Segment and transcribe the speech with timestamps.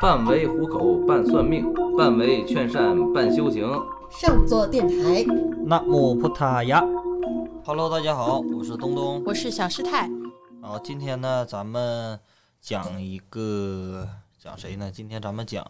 [0.00, 3.68] 半为糊口，半算命，半为劝善，半修行。
[4.08, 5.24] 上座电台，
[5.66, 6.84] 那木普塔呀
[7.64, 10.08] ，Hello，大家好，我是东东，我是小师太。
[10.62, 12.16] 好，今天呢，咱们
[12.60, 14.08] 讲一个
[14.38, 14.88] 讲谁呢？
[14.88, 15.66] 今天咱们讲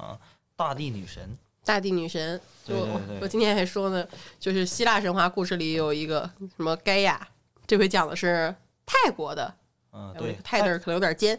[0.54, 1.38] 大地女神。
[1.64, 4.06] 大地女神，对对对，我今天还说呢，
[4.38, 7.26] 就是希腊神话故事里有一个什么盖亚，
[7.66, 8.54] 这回讲的是
[8.84, 9.54] 泰国的。
[9.94, 11.38] 嗯，对，泰字可能有点尖。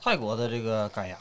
[0.00, 1.18] 泰国的这个盖亚。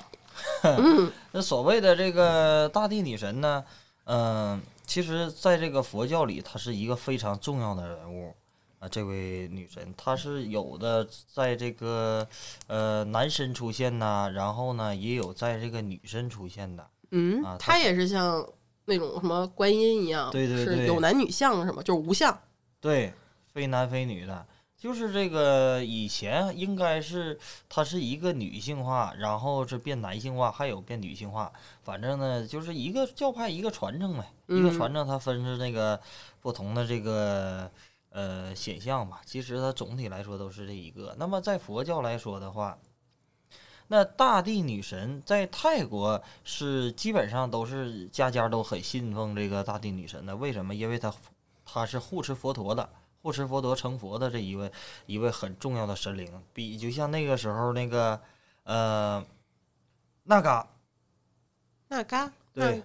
[0.77, 3.63] 嗯，那所谓的这个大地女神呢，
[4.05, 8.33] 嗯，其实在这个佛教里，她是一个非常重要的人物
[8.79, 8.87] 啊。
[8.87, 12.27] 这位女神，她是有的在这个
[12.67, 16.87] 呃男身出现呐，然后呢，也有在这个女身出现的。
[17.11, 18.47] 嗯，她也是像
[18.85, 21.81] 那种什么观音一样，对对对，有男女相是吗？
[21.81, 22.37] 就是无相，
[22.79, 23.13] 对，
[23.51, 24.45] 非男非女的。
[24.81, 31.53] 就是这个以前应该是它是一个女性化，然后是变男性化，还有变女性化。
[31.83, 36.01] 反正呢，就是一个教派一个传承呗，一个传承它分是那个
[36.41, 37.69] 不同的这个
[38.09, 39.21] 呃显象吧。
[39.23, 41.15] 其实它总体来说都是这一个。
[41.19, 42.75] 那么在佛教来说的话，
[43.89, 50.35] 那大地女神在泰国是基本上都是家家都很信奉这个大地女神的。
[50.35, 50.73] 为什么？
[50.73, 51.13] 因为她
[51.63, 52.89] 她是护持佛陀的。
[53.21, 54.71] 护持佛陀成佛的这一位，
[55.05, 58.19] 一位很重要的神灵，比就像那个时候那个，
[58.63, 59.23] 呃，
[60.23, 60.67] 那嘎，
[61.87, 62.83] 那嘎，对，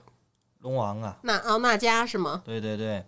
[0.61, 2.43] 龙王啊，那哦，那迦是吗？
[2.45, 3.05] 对对对。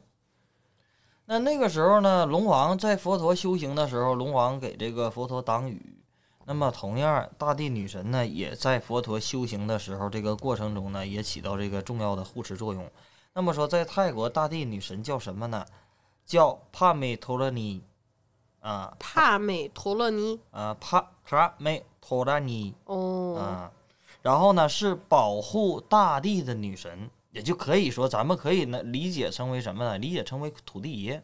[1.27, 5.95] 那那个时候呢，龙王在佛陀修行的时候，龙王给这个佛陀挡雨。
[6.47, 12.91] 那么同样，大地女神呢，也在佛陀修行的时候，这个过程中呢，也起到这个重要的护持作用。
[13.35, 15.67] 那么说，在泰国，大地女神叫什么呢？
[16.29, 17.83] 叫帕美托勒尼，
[18.61, 23.73] 啊，帕美托勒尼，啊，帕帕美托勒尼，哦，啊，
[24.21, 29.97] 然后呢是保护大地的女神，也就可以说，咱们可以呢理解成为什么呢？
[29.97, 31.23] 理解成为土地爷。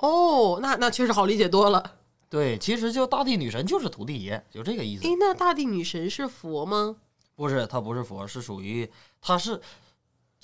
[0.00, 1.82] 哦，那那确实好理解多了。
[2.28, 5.04] 对，其实就大地女神就是土地爷，就这个意思。
[5.04, 6.94] 诶，那大地女神是佛吗？
[7.34, 8.86] 不是，她不是佛，是属于
[9.22, 9.58] 她是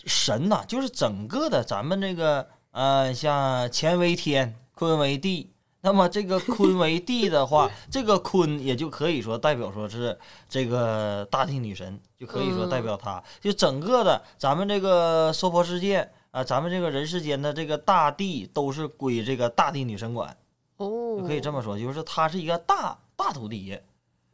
[0.06, 2.48] 神呐，就是整个的咱们这个。
[2.78, 5.50] 呃，像乾为天，坤为地，
[5.80, 10.16] 那么这个坤为地的话， 这个坤也就可以说代表说是
[10.48, 20.36] 这个大地女神，就可以说代表她，就整个的咱们这个娑婆世界啊，咱们这个人世间的这个大地都是归这个大地女神管，
[20.76, 23.66] 哦，就可以这么说，就是她是一个大大土地。
[23.66, 23.82] 爷，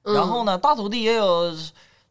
[0.02, 1.50] 然后呢，大土地也有，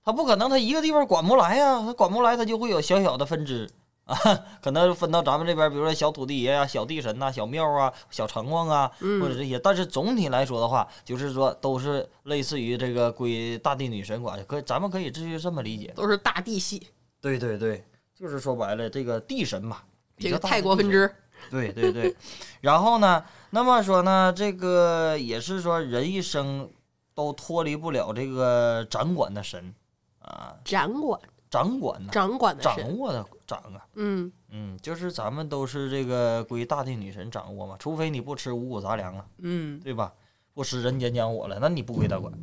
[0.03, 3.69] 他不可能他一个地方管不来呀，他管不来，他就会有小小的分支。
[4.05, 4.15] 啊，
[4.61, 9.57] 可能分到咱们这边，比如说小土地爷呀、小地神呐、小庙啊、小城隍啊，或者这些。
[9.59, 16.87] 但是总体来说的话，就是说都是类似于这个归大地女神管，可咱们可以继续这么理解，都是大地系。
[17.21, 17.83] 对对对，
[18.13, 19.77] 就是说白了，这个地神嘛，
[20.17, 21.09] 这个泰国分支。
[21.49, 22.15] 对对对，
[22.61, 26.69] 然后呢，那么说呢，这个也是说人一生
[27.13, 29.73] 都脱离不了这个掌管的神
[30.19, 31.19] 啊，掌管。
[31.53, 40.11] 掌管的，掌管的，掌握的掌啊，嗯嗯，就是咱们都是这个归大地女神掌握嘛，除非你不吃五谷杂粮啊，嗯，对吧？
[40.55, 42.33] 不吃人间烟火了，那你不归她管，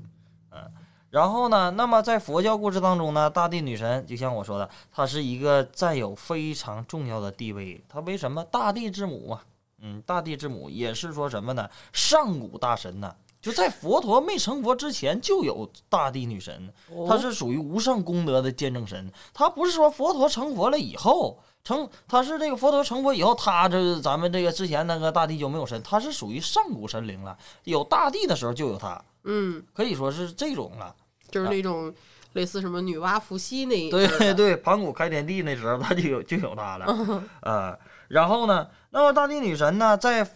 [0.52, 0.70] 嗯。
[1.10, 7.82] 然后呢，那么在佛教故事当中呢，大地女神就像我说的，她是一个占有非常重要的地位。
[7.88, 9.44] 她为什么大地之母啊？
[9.80, 11.68] 嗯，大地之母也是说什么呢？
[11.92, 13.12] 上古大神呢？
[13.40, 16.70] 就在佛陀没成佛之前，就有大地女神，
[17.08, 19.10] 她是属于无上功德的见证神。
[19.32, 27.36] 她不是说佛陀成佛了以后成，她是这个佛陀成佛以后，她这咱们这个之前那个大地就没有神，她是属于上古神灵了。
[27.64, 30.94] 有大地的时候就有她，嗯，可以说是这种了，
[31.30, 31.90] 就是那种
[32.34, 40.30] 类似什么女娲伏羲那一对对，盘古开天地那时候，她就有就有她了， 呃，然后呢，那么大地女神呢，在。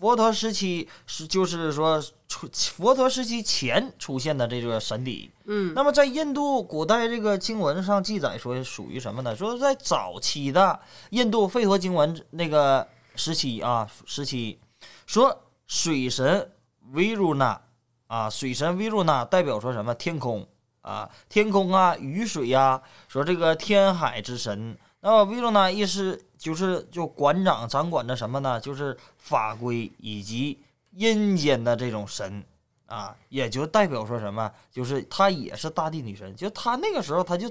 [0.00, 5.28] 佛陀时期是，就是说出佛陀时期前出现的这个神邸。
[5.46, 9.34] 嗯，那么在印度古代这个经文上记载说，属于什么呢？
[9.34, 10.78] 说在早期的
[11.10, 12.86] 印度吠陀经文那个
[13.16, 14.60] 时期啊，时期
[15.06, 15.36] 说
[15.66, 16.52] 水神
[16.92, 17.60] 维鲁纳
[18.06, 19.92] 啊，水神维鲁纳代表说什么？
[19.96, 20.46] 天空
[20.82, 24.78] 啊，天空啊，雨水呀，说这个天海之神。
[25.00, 28.60] 那么维鲁纳意思就是就馆长掌管着什么呢？
[28.60, 30.60] 就是法规以及
[30.92, 32.42] 阴间的这种神
[32.86, 34.50] 啊，也就代表说什么？
[34.70, 36.34] 就是她也是大地女神。
[36.34, 37.50] 就她那个时候，她就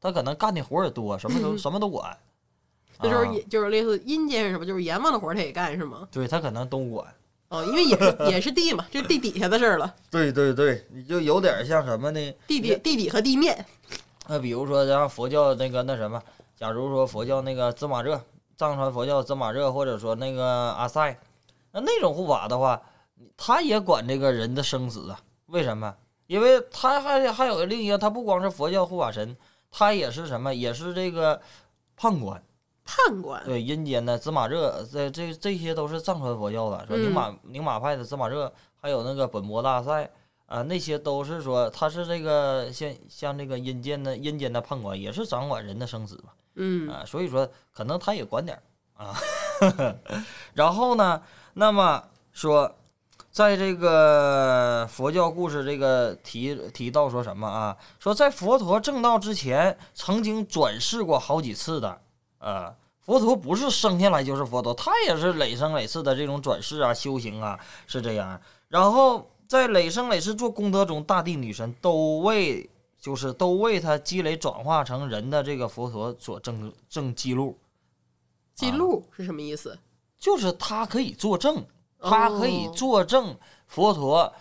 [0.00, 2.16] 她可能干的活儿也多，什么都 什么都管。
[3.00, 4.66] 那时候也就是类似阴间是什么？
[4.66, 6.06] 就是阎王的活儿她也干是吗？
[6.10, 7.06] 对她可能都管。
[7.50, 9.94] 哦，因为也是也是地嘛，就地底下的事儿了。
[10.10, 12.34] 对对对，你就有点像什么呢？
[12.46, 13.64] 地底地底和地面。
[14.26, 16.22] 那比如说像佛教那个那什么，
[16.54, 18.20] 假如说佛教那个芝麻热，
[18.58, 21.18] 藏传佛教芝麻热，或者说那个阿塞，
[21.72, 22.80] 那那种护法的话，
[23.36, 25.20] 他也管这个人的生死啊？
[25.46, 25.94] 为什么？
[26.26, 29.36] 因为他还还有另一个，他不光是佛教护法神，
[29.70, 30.54] 他也是什么？
[30.54, 31.40] 也是这个
[31.96, 32.42] 判官。
[32.90, 38.50] 判官，对阴间的芝麻热，这这这些都是藏传佛教的，说宁玛宁玛派的芝麻热，
[38.80, 40.10] 还有那个本博大赛
[40.46, 46.32] 啊，那些都是说他是这个像像这个阴间的阴间的判官，也是掌管人的生死嘛。
[46.54, 48.58] 嗯啊，所以说可能他也管点
[48.96, 49.14] 儿啊。
[50.54, 51.22] 然后呢，
[51.58, 52.00] 那么
[52.30, 52.72] 说，
[53.32, 57.76] 在这个佛教故事这个提提到说什么啊？
[57.98, 62.00] 说在佛陀正道之前，曾经转世过好几次的。
[62.38, 67.58] 呃，佛陀不是生下来就是佛陀，他也是累生累世的这种转世啊、修行啊，
[67.88, 68.40] 是这样。
[68.68, 72.70] 然后在累生累世做功德中，大地女神都为
[73.00, 77.58] 就是都为他积累转化成人的这个佛陀所证证记录，
[78.54, 79.76] 记录是什么意思？
[80.18, 81.64] 就是他可以作证，
[82.00, 83.36] 他可以作证
[83.66, 84.32] 佛陀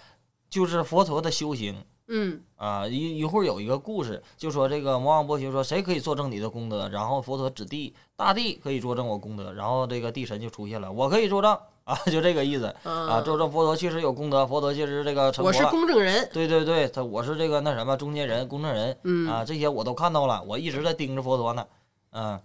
[0.49, 1.83] 就是佛陀的修行。
[2.09, 11.51] 嗯啊，一一会儿有一个故事，就说这个魔王波旬说谁可以作证你的功德，然后佛陀指地，大地可以作证我功德，然后这个地神就出现了，我可以作证
[11.83, 21.67] 啊，就这个意思啊，作证佛陀确实有功德，佛陀确实这个成我是公证人，对对对，他我是这个那什么中间人、公证人，嗯啊，这些我都看到了，我一直在盯着佛陀呢，
[22.11, 22.39] 嗯。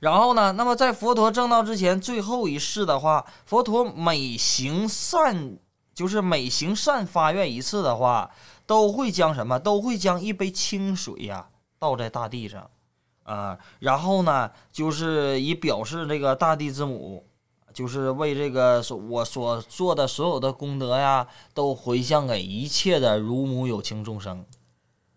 [0.00, 5.56] 然后呢，那么在佛陀正道之前最后一世的话，佛陀每行善。
[5.92, 8.30] 就是每行善发愿一次的话，
[8.64, 9.58] 都会将什么？
[9.58, 11.48] 都会将一杯清水呀
[11.78, 12.70] 倒在大地上，
[13.24, 17.26] 啊，然后呢，就是以表示这个大地之母，
[17.74, 24.42] 就是为这个所我所做的所有的功德呀，都回向给一切的如母有情众生，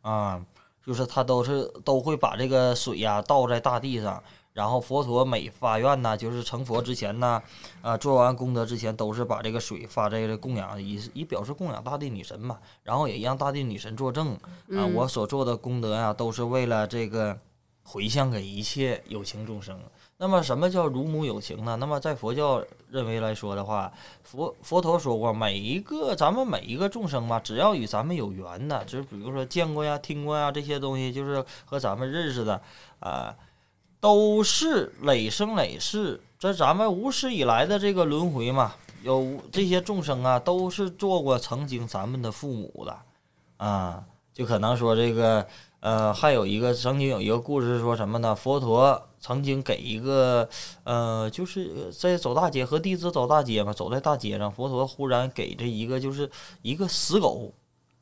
[0.02, 0.44] 啊，
[0.86, 4.22] 就是他都是都会把这个水呀倒在大地上。
[4.54, 7.42] 然后佛陀每发愿呢，就是成佛之前呢，
[7.82, 12.60] 啊，做完功德之前，都是把这个水发在这供养，以以表示供养大地女神嘛。
[12.84, 14.34] 然后也让大地女神作证，
[14.70, 17.36] 啊，我所做的功德呀，都是为了这个
[17.82, 19.80] 回向给一切有情众生。
[20.18, 21.76] 那么什么叫乳母有情呢？
[21.78, 23.92] 那么在佛教认为来说的话，
[24.22, 32.62] 佛佛陀说过，每一个咱们每一个众生嘛，只要与咱们有缘的，就是比如说见过呀、听过呀这些东西，就是和咱们认识的，
[33.00, 33.36] 啊。
[34.04, 42.98] 都是累生累世，这咱们无始以来的这个轮回嘛，有这些众生啊，都是做过曾经咱们的父母的，
[43.56, 44.04] 啊，
[44.34, 45.48] 就可能说这个，
[45.80, 48.36] 呃，还有一个曾经有一个故事说什么呢？
[48.36, 50.50] 佛陀曾经给一个，
[50.84, 56.30] 呃，就是在走大街和弟子走大街嘛，走在大街上，佛陀忽然给这一个就是
[56.62, 57.54] 一个死狗，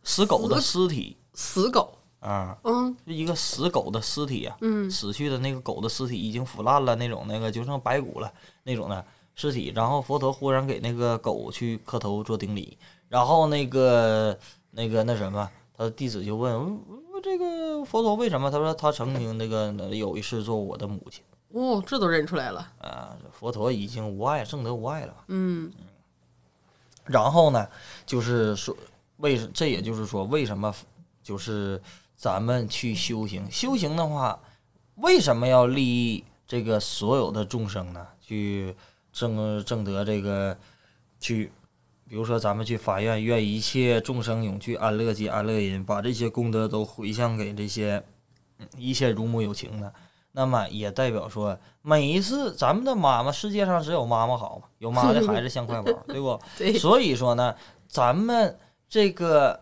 [0.01, 1.93] 死狗的尸体，死狗。
[2.21, 8.31] 啊，嗯，是一个死狗的尸体啊，嗯，死去的那个狗的尸体已经腐烂了，那种那个就剩白骨了
[8.61, 9.03] 那种的
[9.33, 9.73] 尸体。
[9.75, 12.77] 然后佛陀忽然给那个狗去磕头做顶礼，
[13.09, 14.37] 然后那个
[14.69, 16.79] 那个那什么，他的弟子就问
[17.09, 18.51] 问这个佛陀为什么？
[18.51, 21.23] 他说他曾经那个有一世做我的母亲。
[21.53, 23.17] 哦，这都认出来了啊！
[23.31, 25.15] 佛陀已经无爱，正得无爱了。
[25.29, 25.71] 嗯，
[27.05, 27.67] 然后呢，
[28.05, 28.77] 就是说
[29.17, 29.49] 为什？
[29.51, 30.71] 这也就是说为什么
[31.23, 31.81] 就是。
[32.21, 34.39] 咱们去修行，修行的话，
[34.97, 38.07] 为什么要利益这个所有的众生呢？
[38.21, 38.75] 去
[39.11, 40.55] 正正得这个，
[41.19, 41.51] 去，
[42.07, 48.03] 比如说咱们去法院，愿一切众生永去安乐及安乐因，把这些功德都回向给这些
[48.77, 49.91] 一切如母有情的。
[50.33, 56.39] 那么也代表说，每一次咱们的妈妈，世界上只有妈妈好嘛，有妈的孩子像块宝，对不？
[56.55, 56.77] 对。
[56.77, 57.55] 所以说呢，
[57.87, 58.55] 咱们
[58.87, 59.59] 这个。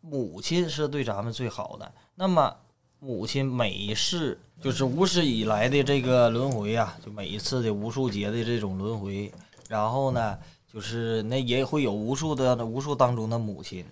[0.00, 2.56] 母亲是对咱们最好的，那么
[2.98, 9.30] 母亲每一世就是无始以来的这个轮回啊，就每一次的无数劫的这种轮回，
[9.68, 10.38] 然后呢，
[10.72, 13.84] 就是那也会有无数的无数当中的母亲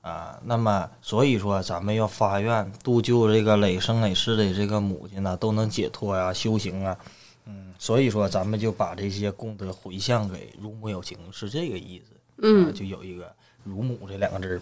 [0.00, 6.98] 啊，那么所以说咱们要发愿度救这个累生累世的这个母亲呢，都能解脱呀，修行啊，
[7.46, 13.30] 嗯，所以说咱们就把这些功德回向给乳母有情，是这个意思，嗯，就有一个
[13.64, 14.60] 乳母这两个字儿。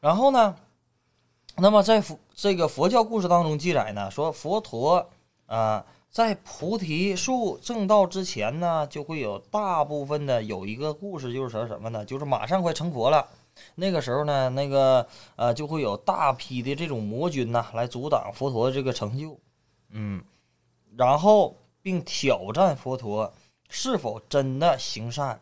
[0.00, 0.54] 然后呢，
[1.56, 5.10] 那么在佛这个佛教故事当中记载呢，说佛陀
[5.46, 12.04] 啊，在菩提树正道之前呢，就会有大部分的有一个故事，就是说什么呢？
[12.04, 13.26] 就是马上快成佛了，
[13.74, 19.36] 那个时候呢，那个呃，就会有大批的这种魔君呐，来阻挡佛陀的这个成就，
[19.90, 20.22] 嗯，
[20.96, 23.32] 然后并挑战佛陀
[23.68, 25.40] 是否真的行善，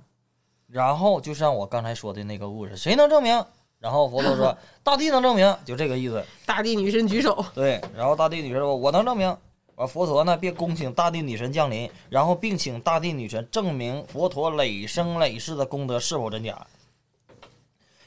[0.67, 3.45] 然后就像我刚才说的那个故事，谁能证明？
[3.87, 6.21] 然后佛陀说： “大地能证明，就这个意思。
[6.45, 9.29] 大地女神举手，对，然后大地女神说：“我能证明。”
[9.77, 16.67] 完，佛陀呢便恭请大地女神降临，然后并请大地女神证明佛陀累生累世的功德是否真假。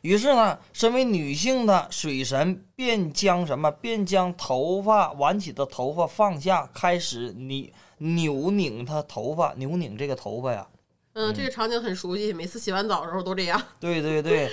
[0.02, 7.66] 于是呢，身为女性的水神便将什么，便将头发挽起的头发放下，开始扭
[8.00, 10.68] 扭拧她头发，扭拧这个头发呀。
[11.14, 13.62] 嗯，这个场景很熟悉，每次洗完澡的时候都这样。
[13.80, 14.50] 对对对，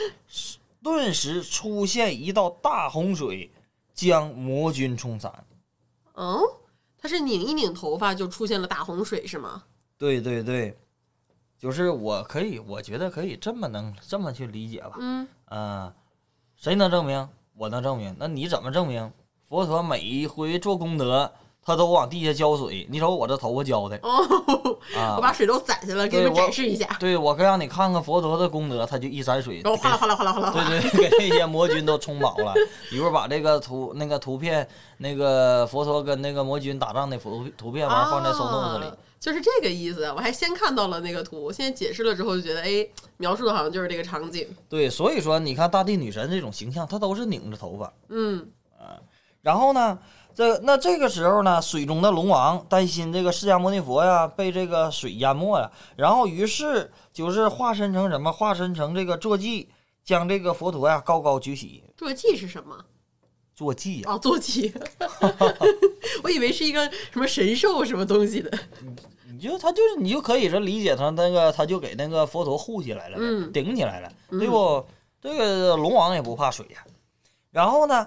[0.87, 3.50] 顿时出现一道大洪水，
[3.93, 5.45] 将魔君冲散。
[6.14, 6.38] 嗯，
[6.97, 9.64] 他是拧一拧头发就出现了大洪水是吗？
[9.99, 10.78] 对对对，
[11.59, 14.95] 就是我可以，我觉得可以这么能这么去理解吧。
[15.00, 15.93] 嗯，嗯，
[16.55, 17.28] 谁能证明？
[17.57, 18.14] 我能证明。
[18.16, 19.12] 那你怎么证明？
[19.49, 21.33] 佛陀每一回做功德，
[21.66, 22.87] 他都往地下浇水。
[22.88, 25.20] 你瞅我这头发浇的哦，啊我！
[25.20, 26.87] 把水都攒下了，给你们我展示一下。
[27.00, 30.68] 对，我可让你看看佛陀的功德，他就一沾水，然后哗啦哗啦哗啦哗啦哗啦。
[30.70, 32.54] 对对，给那些魔君都冲饱了。
[32.92, 34.66] 一会儿把这个图那个图片，
[34.99, 38.96] 那个佛陀跟那个魔君打仗的图图片完放在手动子里啊。
[39.18, 40.04] 就是这个意思。
[40.12, 44.46] 我还先看到了那个图，现在解释了之后就觉得，哎，描述的好像就是这个场景。
[44.68, 47.92] 对，所以说你看大地女神这种形象，她都是拧着头发。
[48.08, 48.46] 嗯
[49.42, 49.96] 然后呢，
[50.37, 58.31] 这那这个时候呢，水中的龙王担心这个释迦牟尼佛呀被这个水淹没了，然后于是就是化身成什么？
[58.31, 59.71] 化身成这个坐骑，
[60.05, 61.83] 将这个佛陀呀高高举起。
[61.97, 62.76] 坐骑是什么？
[63.55, 64.75] 坐骑呀，哦，坐骑。
[66.23, 68.50] 我以为是一个什么神兽什么东西的。
[69.33, 74.85] 你就他就是你就可以说理解成那个他就给那个佛陀护起来了，嗯顶起来了，对不？
[75.19, 76.85] 这个龙王也不怕水呀。
[77.50, 78.07] 然后呢，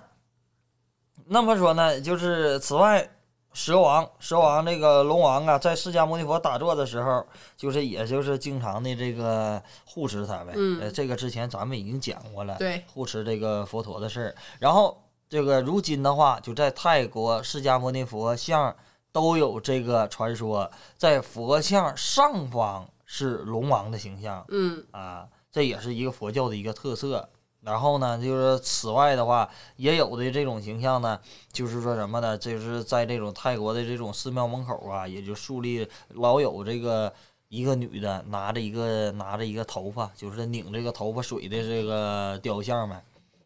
[1.31, 3.07] 那么说呢，就是此外，
[3.53, 7.23] 蛇王蛇王这个龙王啊，在释迦牟尼佛打坐的时候，
[7.55, 10.53] 就是也就是经常的这个护持他呗。
[10.55, 14.35] 嗯呃，这个之前咱们已经讲过了，对，护持这个佛陀的事儿。
[14.57, 18.75] 然后这个如今的话，就在泰国释迦牟尼佛像
[19.11, 27.29] 都有这个传说，在佛像上方是龙王的形象嗯啊，这也是一个佛教的一个特色。
[27.69, 31.19] 然后呢，就是此外的话，也有的这种形象呢，
[31.51, 32.35] 就是说什么呢？
[32.35, 37.13] 就是在这种泰国的这种寺庙门口啊，也就树立老有这个
[37.49, 43.03] 一个女的拿着一个拿着一个头发，就是拧这个头发水的这个雕像呗，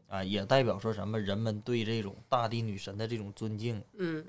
[0.08, 3.84] 啊，也代表说什么人们对这种大地女神的这种尊敬。
[3.98, 4.24] 嗯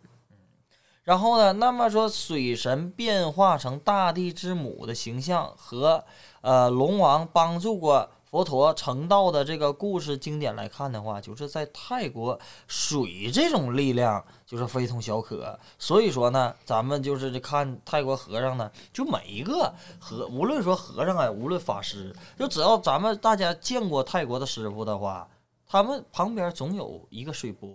[1.05, 6.03] 然后呢，那么说水神变化成大地之母的形象和
[6.41, 12.37] 呃龙王帮助过佛陀成道的这个故事经典来看的话，就是在泰国
[12.67, 15.57] 水这种力量就是非同小可。
[15.79, 25.29] 所以说呢，咱们就是看泰国和尚呢，就每一个和无论说和尚啊，无论法师，就只要咱们大家见过泰国的师傅的话，
[25.65, 27.73] 他们旁边总有一个水波。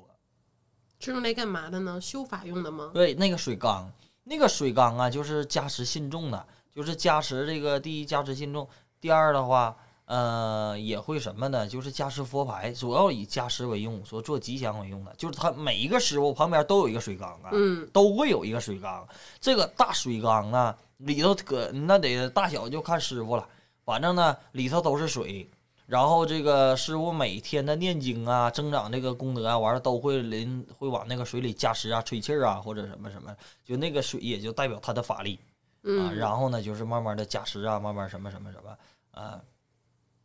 [1.00, 2.02] 是用来干嘛的呢？
[2.02, 2.92] 修法用的吗？
[2.94, 3.90] 对，那个水缸，
[4.26, 8.68] 那个水缸啊，就是加持信众的，就是加持这个第一加持信众，
[9.00, 9.74] 第二的话，
[10.10, 11.68] 呃，也会什么呢？
[11.68, 19.08] 就是加持佛牌，主要以加持为用，说做吉祥为用的，就是他每一个师傅旁边都有一个水缸啊，嗯都会有一个水缸。
[19.40, 23.48] 这个大水缸啊，里头可那得大小就看师傅了，
[23.86, 25.48] 反正呢里头都是水。
[25.86, 35.40] 然后这个师傅每天的念经啊，增长这个功德啊，完了都会淋会往那个水里加持啊、吹气儿啊，或者什么什么，就那个水也就代表他的法力
[35.84, 35.84] 啊。
[35.84, 39.40] 嗯，然后呢，就是慢慢的加持啊，慢慢什么什么什么啊。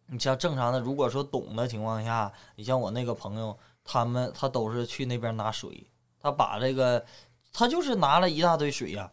[0.07, 5.87] 你像正常的，如果说懂的情况下，你像我那个朋友，他们他都是去那边拿水，
[6.21, 7.05] 他把这个
[7.53, 9.11] 他就是拿了一大堆水呀、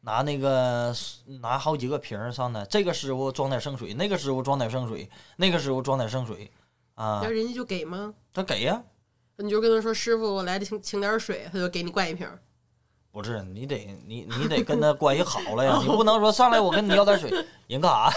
[0.00, 0.94] 拿那个
[1.40, 6.50] 拿好几个瓶儿上的，这个师傅装点圣水，那个师傅装点圣水，那个师傅装点圣水，
[6.94, 8.12] 啊人家就给吗？
[8.32, 8.82] 他给呀、
[9.36, 12.28] 你就跟他说：“师傅，我来请请点水。”他就给你灌一瓶。
[13.10, 17.30] 不是你得你你得跟他关系好了呀， 你不能说上来我跟你要点水，
[17.68, 18.12] 人干啥？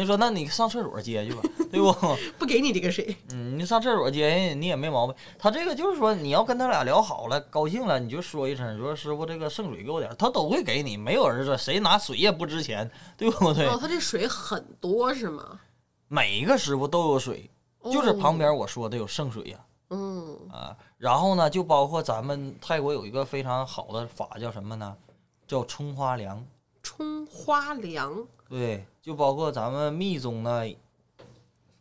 [0.00, 1.92] 人说那你上厕所接去吧，对不？
[2.38, 5.14] 不给你这个水，嗯，你上厕所接人，你也没毛病。
[5.38, 10.96] 他这个就是说，你要跟他俩聊好了，高兴了，你就说一声，说师傅这个圣水给我点，他都会给你。
[10.96, 13.68] 没有人说谁拿水也不值钱，对不对？
[13.68, 15.60] 哦，他这水很多是吗？
[16.08, 17.48] 每一个师傅都有水，
[17.84, 19.58] 就是旁哦，边我说的有圣水呀、
[19.90, 20.76] 嗯，啊。
[20.98, 24.96] 然后呢，就包括咱们泰国有一个非常好的法叫什么呢？
[25.46, 26.44] 叫冲花凉。
[26.82, 30.66] 冲花凉，对，就包括咱们密宗呢，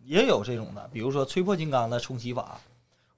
[0.03, 2.59] 也有这种的，比如说吹破金刚的冲洗法，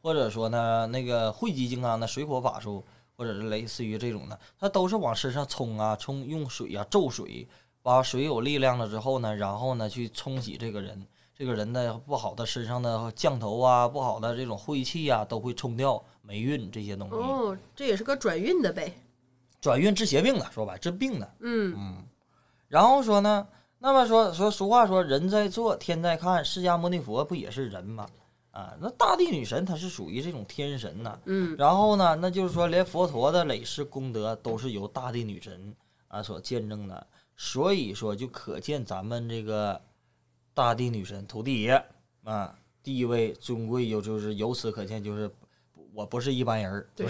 [0.02, 2.84] 或者说呢那个汇集金刚的水火法术，
[3.16, 7.48] 或者是类似于这种的，它都是往身上冲啊，冲用水啊，咒水，
[7.82, 11.06] 把水有力量了之后呢，然后呢去冲洗这个人。
[11.34, 18.94] 这个人的不好的身上的降头啊，不好的这种晦气啊，都会冲掉霉运这些东西，哦，这也是个转运的呗。
[19.60, 21.34] 转运治邪病的，说白治病的。
[21.40, 22.06] 嗯嗯，
[22.68, 23.48] 然后说呢，
[23.84, 28.08] 那么说说俗话说人在做天在看，释迦牟尼佛不也是人吗？
[28.52, 31.18] 啊，那大地女神她是属于这种天神呐。
[31.26, 35.76] 嗯然后呢，那就是说连佛陀的累世功德都是由大地女神
[36.08, 39.82] 啊所见证的，所以说就可见咱们这个
[40.54, 41.84] 大地女神土地爷
[42.24, 45.30] 啊地位尊贵，有就是由此可见就是。
[45.94, 47.06] 我不是一般人儿，对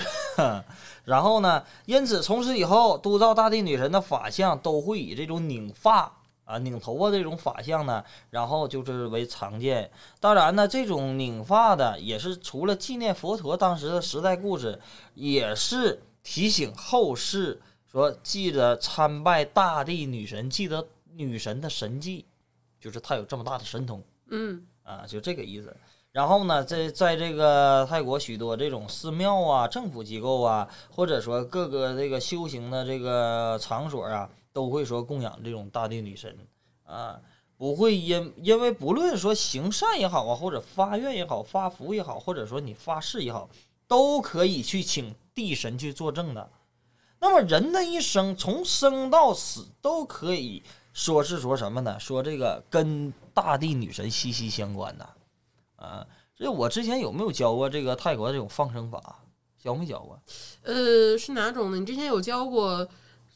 [1.06, 6.12] 然后呢，因此从此以后，督造大地女神的法相都会以这种拧发
[6.52, 9.90] 啊、拧头发这种法相呢，然后就是为常见。
[10.20, 14.80] 当然呢，这种拧发的也是除了纪念佛陀当时的时代故事，
[15.14, 22.26] 也是提醒后世说记得参拜大地女神，记得女神的神迹，
[22.80, 25.76] 就是她有这么大的神通嗯啊，就这个意思。
[26.12, 36.38] 然后呢，在在这个泰国许多这种寺庙啊、政府机构啊，或者说各个这个修行的这个场所啊，都会说供养这种大地女神
[36.84, 37.22] 啊，
[37.58, 43.50] 不会因因为不论说行善也好啊，或者发愿也好、发福也好，或者说你发誓也好，
[43.88, 46.50] 都可以去请地神去作证的。
[47.20, 52.00] 那么人的一生从生到死都可以说是说什么呢？
[52.00, 55.08] 说这个跟大地女神息息相关的。
[55.76, 56.06] 啊，
[56.36, 59.20] 这我之前有没有教过这个泰国这种放生法？
[59.58, 60.20] 教没教过？
[60.64, 61.78] 呃，是哪种呢？
[61.78, 62.88] 你之前有教过，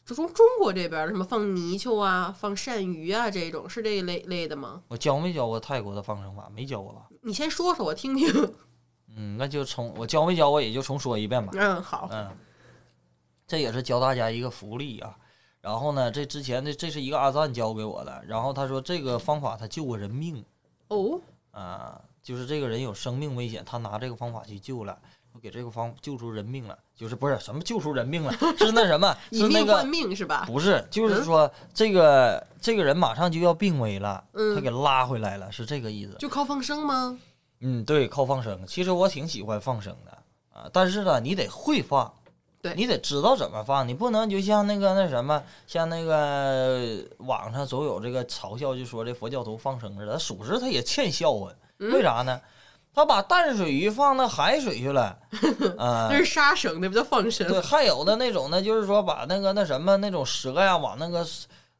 [0.06, 4.80] 就从中国这边什么放泥鳅啊、放鳝鱼啊这种，是这一类类的吗？
[4.86, 6.48] 我教没教过泰国的放生法？
[6.54, 7.08] 没教过吧？
[7.22, 8.28] 你先说说我听听。
[9.16, 11.52] 嗯，那就重我教没教过，也就重说一遍吧。
[11.56, 12.08] 嗯，好。
[12.12, 12.30] 嗯，
[13.48, 15.18] 这也是教大家一个福利啊。
[15.60, 20.44] 然后呢，这之前的这是一个阿赞教给我的，然后他说这个方法他救过人命
[20.86, 21.20] 哦，
[21.50, 24.96] 啊，就是这个人有生命危险，他拿这个方法去救了，
[25.40, 30.44] 给这个方救出人命了，就是不是什么救出人命了，是那什么， 以是那个命换命是吧？
[30.46, 36.14] 不是，就是嗯说这个这个人马上就要病危了，嗯他给拉回来了，是这个意思。
[36.18, 37.18] 就靠放生吗？
[37.60, 38.66] 嗯，对，靠放生。
[38.66, 40.12] 其实我挺喜欢放生的
[40.52, 42.12] 啊，但是呢，你得会放，
[42.60, 51.50] 对你得知道怎么放，你不能就像那个那什么，像那个网上总有这个嘲笑，就说这佛教徒放生似的，属实他也欠笑话。
[51.78, 52.40] 嗯为啥呢？
[52.96, 55.14] 他把淡水鱼放到海水去了，
[55.76, 57.46] 啊、那是杀生，那不叫放生。
[57.46, 61.22] 对，还有的那种呢，就是说把那个那什么那种蛇呀往那个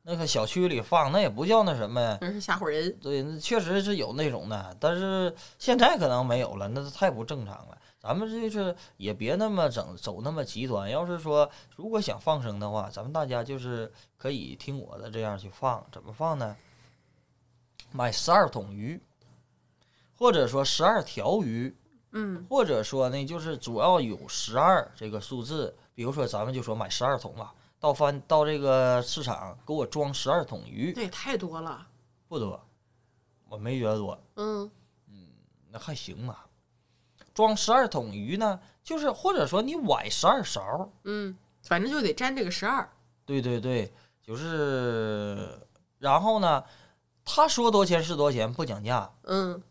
[0.03, 2.19] 那个小区里放，那也不叫那什么呀。
[2.21, 2.95] 那是吓唬人。
[3.01, 7.79] 对，那确实是有那种的，但是现在可能没有了，那太不正常了。
[7.99, 10.91] 咱们就是也别那么整，走那么极端。
[10.91, 16.55] 要是说如果想放生的话，咱们大家就是可以听我的这样去放，怎么放呢？
[17.91, 19.01] 买十二桶鱼，
[20.17, 21.75] 或者说十二条鱼，
[22.13, 25.77] 嗯或者说呢，就是主要有十二这个数字。
[25.95, 31.87] 比如说，咱们就说买十二桶吧，到翻到这个市场给我装十二桶鱼，那也太多了。
[32.29, 32.63] 不多，
[33.49, 34.71] 我没觉得多，嗯
[35.71, 36.47] 那还行吧。
[37.33, 42.87] 装十二桶鱼呢，就是或者说你崴十二勺，嗯，反正就得沾这个十二。
[43.25, 43.91] 对对对，
[44.23, 45.59] 就是，
[45.99, 46.63] 然后呢，
[47.25, 49.63] 他说多钱是多钱，不讲价，嗯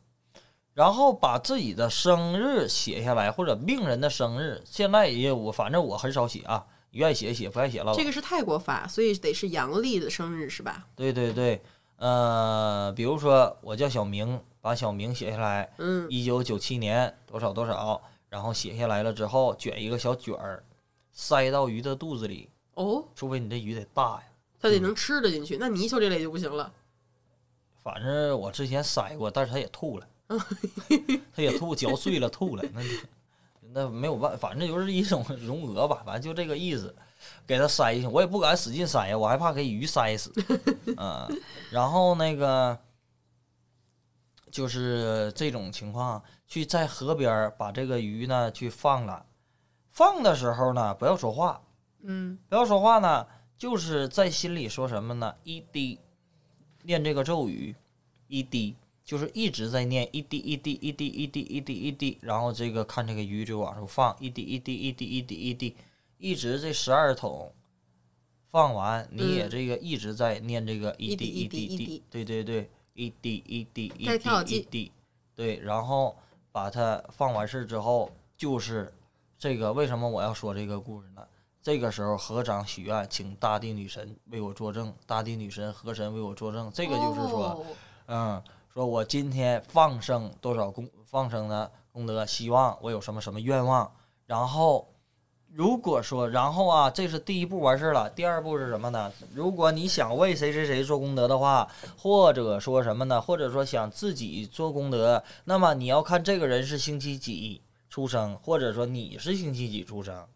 [0.75, 7.95] 然后把自己的生日写下来，或者病人的生日，现在也我反正我很少写啊，愿意写写，不爱写了。
[7.95, 10.85] 这个是泰国法，所以得是阳历的生日是吧？
[10.93, 11.61] 对对对，
[11.95, 20.61] 呃，比如说我叫小明，把小明写下来，嗯一九九七年多少多少，然后写下来了之后，卷一个小卷儿，
[21.13, 24.23] 塞到鱼的肚子里，哦，除非你这鱼得大呀。
[24.59, 25.55] 它得能吃得进去。
[25.57, 26.69] 那泥鳅这类就不行了。
[27.81, 30.07] 反正我之前塞过，但是它也吐了，
[31.33, 32.89] 它也吐，嚼碎了吐了，那就
[33.73, 36.95] 那没有办法，反正就是一种 融合吧，反正就这个意思，
[37.45, 40.33] 给他塞进去，我也不敢使劲塞呀，我害怕给鱼塞死，
[40.97, 41.27] 嗯，
[41.71, 42.77] 然后那个
[44.49, 49.25] 就是这种情况，去在河边把这个鱼呢去放了，
[49.91, 51.61] 放的时候呢不要说话，
[52.03, 55.35] 嗯不要说话呢，就是在心里说什么呢？
[55.43, 55.99] 一滴，
[56.83, 57.75] 念这个咒语，
[58.27, 65.75] 一滴，就是一直在念一滴一滴一滴一滴一滴一滴，然后这个看这个鱼就往上放一滴一滴一滴一滴一滴，
[66.17, 67.53] 一直这十二桶
[68.49, 74.91] 放完，你也嗯这个一直在念这个一滴一滴一滴对对对，一滴一滴一滴一滴，
[75.35, 76.17] 对，然后
[76.51, 78.91] 把它放完事之后，就是
[79.37, 81.21] 这个为什么我要说这个故事呢？
[81.61, 86.71] 这个时候合掌许愿，请大地女神为我作证，大地女神、河神为我作证。
[86.73, 87.65] 这个就是说，哦
[88.05, 88.43] 嗯，
[88.75, 93.89] 说我今天放生多少功放生的功德，希望我有什么什么愿望，
[94.25, 94.89] 然后。
[95.53, 98.09] 如果说，然后啊，这是第一步完事儿了。
[98.09, 99.09] 第二步是什么呢？
[99.33, 101.65] 如果你想为谁谁谁做功德的话，
[101.97, 103.21] 或者说什么呢？
[103.21, 110.27] 或者说想自己做功德，那么你要看这个人是星期几出生，或者说你是星期几出生。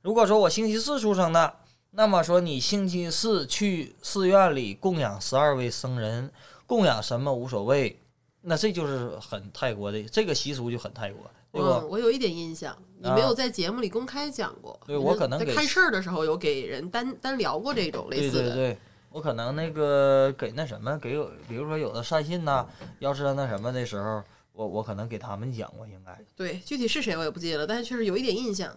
[0.00, 1.56] 如果说我星期四出生的，
[1.90, 6.32] 那么说你星期四去寺院里供养十二位僧人，
[6.66, 8.00] 供养什么无所谓，
[8.40, 11.30] 那这就是很泰国的这个习俗就很泰国。
[11.52, 14.80] 对嗯，我有一点印象，你没有在节目里公开讲过。
[14.86, 18.42] 对我可能给在看事儿的时候有给人单单聊过这种类似的。
[18.44, 18.78] 对对对，
[19.10, 22.66] 我可能那个给那什么给有，比如说有的善信呐，
[23.00, 24.22] 要是那什么的时候，
[24.54, 26.18] 我我可能给他们讲过，应该。
[26.34, 28.74] 对具体是谁我也不记得了，但是确实有一点印象。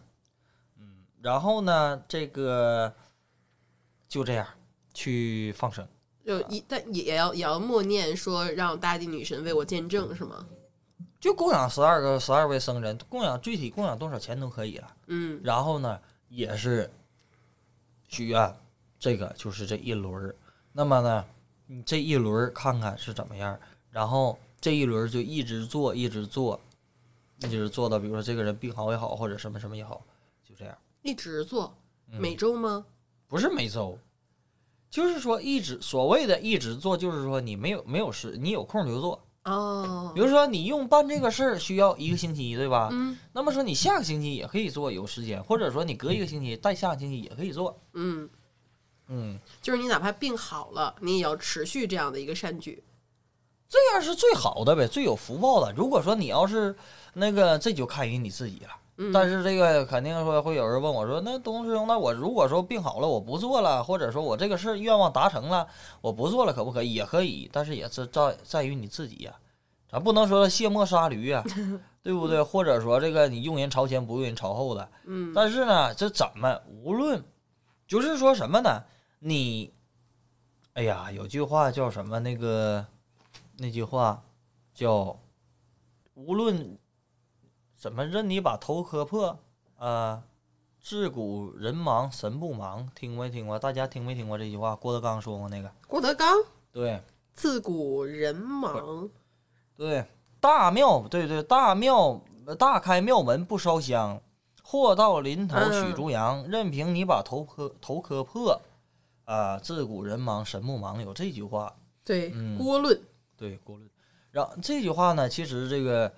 [0.78, 2.94] 嗯然后呢，这个
[4.10, 4.46] 就这样
[4.94, 5.88] 去放生。
[6.26, 10.46] 就一但也要也要默念说让大地女神为我见证是吗？
[11.20, 14.96] 就供养十二个十二位僧人，供养具体供养多少钱都可以了。
[15.08, 16.92] 嗯然后呢，也是
[18.08, 18.56] 许愿，
[19.00, 20.36] 这个就是这一轮儿。
[20.72, 21.26] 那么呢，
[21.68, 23.58] 你这一轮儿看看是怎么样，
[23.90, 26.60] 然后这一轮儿就一直做，一直做，
[27.42, 30.04] 一直做到比如说这个人病好也好，或者什么什么也好，
[30.44, 30.78] 就这样。
[31.02, 31.76] 一直做，
[32.12, 32.86] 嗯每周吗？
[33.28, 33.98] 不是每周，
[34.96, 39.22] 就是说一直所谓的一直做，就是说你没有没有事，你有空就做。
[39.44, 42.88] 哦比，如说你用办这个事儿需要一个星期，对吧？
[42.94, 47.78] 嗯那么说你下个星期也可以做，有时间，或者说你隔一个星期再下个星期也可以做。
[47.92, 48.30] 嗯，
[49.10, 52.82] 嗯，就是你哪怕病好了，你也要持续这样的一个善举。
[53.68, 55.74] 这样是最好的呗，最有福报的。
[55.74, 56.74] 如果说你要是
[57.16, 58.70] 那个，这就看于你自己了。
[58.98, 65.68] 嗯，但是这个肯定说会有人问我说，那东师兄，那我如果说病好了，我不做了，或者说我这个事儿愿望达成了，
[66.02, 66.94] 我不做了，可不可以？
[66.94, 69.36] 也可以，但是也是在在于你自己呀、
[69.90, 71.44] 咱不能说卸磨杀驴呀、
[72.02, 72.42] 对不对？
[72.42, 74.88] 或者说这个你用人朝前，不用人朝后的。
[75.04, 77.22] 嗯但是呢，这怎么无论，
[77.88, 78.82] 就是说什么呢？
[79.20, 79.74] 你，
[80.74, 82.20] 哎呀，有句话叫什么？
[82.20, 82.86] 那个
[83.58, 84.24] 那句话
[84.74, 85.20] 叫
[86.14, 86.78] 无论
[87.86, 89.38] 怎么任你把头磕破，
[89.78, 90.24] 啊，
[90.82, 93.60] 自古人忙神不忙，听没听过？
[93.60, 94.76] 大家听没听过这句话？
[94.76, 96.36] 郭德纲说过那个，郭德纲？
[96.72, 97.00] 对。
[97.32, 99.08] 自古人忙，
[99.78, 100.04] 对，
[100.40, 102.20] 大庙，对对，大庙
[102.58, 104.20] 大开庙门不烧香，
[104.64, 108.60] 祸到临头许嗯猪羊，任凭你把头磕头磕破，
[109.26, 111.72] 啊，自古人忙神不忙，有这句话。
[112.04, 112.58] 对嗯。
[112.58, 113.00] 郭论，
[113.38, 113.88] 对郭论，
[114.32, 116.12] 然后这句话呢，其实这个呃，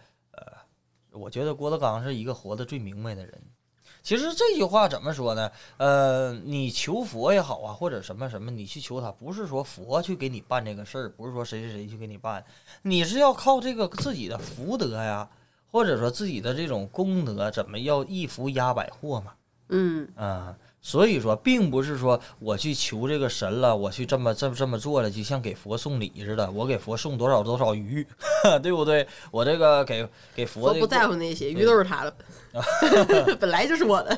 [1.18, 3.42] 我觉得郭德纲是一个活得最明白的人。
[4.04, 5.52] 其实这句话怎么说呢？
[5.76, 12.42] 呃，你求佛也好啊，或者什么什么，你去求他，不是说佛去给你办这个事儿，不是说谁谁谁去给你办，
[12.84, 15.30] 你是要靠这个自己的福德呀，
[15.70, 19.34] 或者说自己的这种功德，怎么要一福压百祸嘛。
[19.70, 20.56] 嗯啊、
[20.88, 28.08] 所以说，并不是说我去求这个神了，我去这么这么这么做了，就像给佛送礼似的，我给佛送多少多少鱼，
[28.64, 29.06] 对不对？
[29.30, 32.16] 我这个给给佛的佛不在乎那些，鱼都是他的，
[33.36, 34.18] 本来就是我的。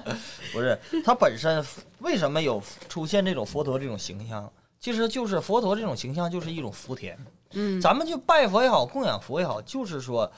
[0.54, 1.66] 不是他本身
[2.02, 4.48] 为什么有出现这种佛陀这种形象？
[4.80, 7.18] 其实就是佛陀这种形象就是一种福田，
[7.54, 10.32] 嗯，咱们就拜佛也好，供养佛也好，就是说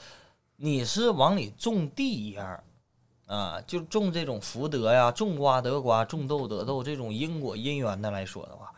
[0.56, 2.58] 你是往里种地一样。
[3.32, 8.70] 啊，就种这种福德呀，种瓜得瓜，种豆得豆，这种因果因缘的来说的话，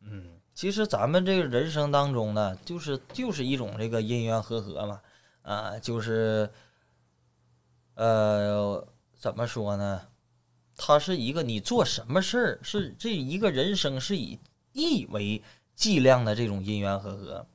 [0.00, 5.00] 嗯，其实咱们这个人生当中呢，就是就是一种这个因缘和合嘛，
[5.42, 6.50] 啊，就是，
[7.94, 8.84] 呃，
[9.16, 10.02] 怎么说呢？
[10.76, 14.36] 它是一个你做什么事儿，是这一个人生是以
[14.72, 15.40] 义为
[15.76, 17.46] 计量的这种因缘和合。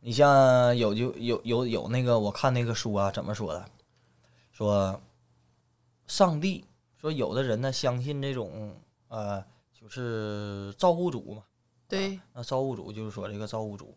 [0.00, 3.64] 你像有就有有有那个，我看那个书啊，怎么说的？
[4.52, 5.00] 说
[6.06, 6.64] 上帝
[6.96, 8.74] 说有的人呢相信这种
[9.08, 11.42] 呃，就是造物主嘛。
[11.86, 13.96] 对，那造物主就是说这个造物主。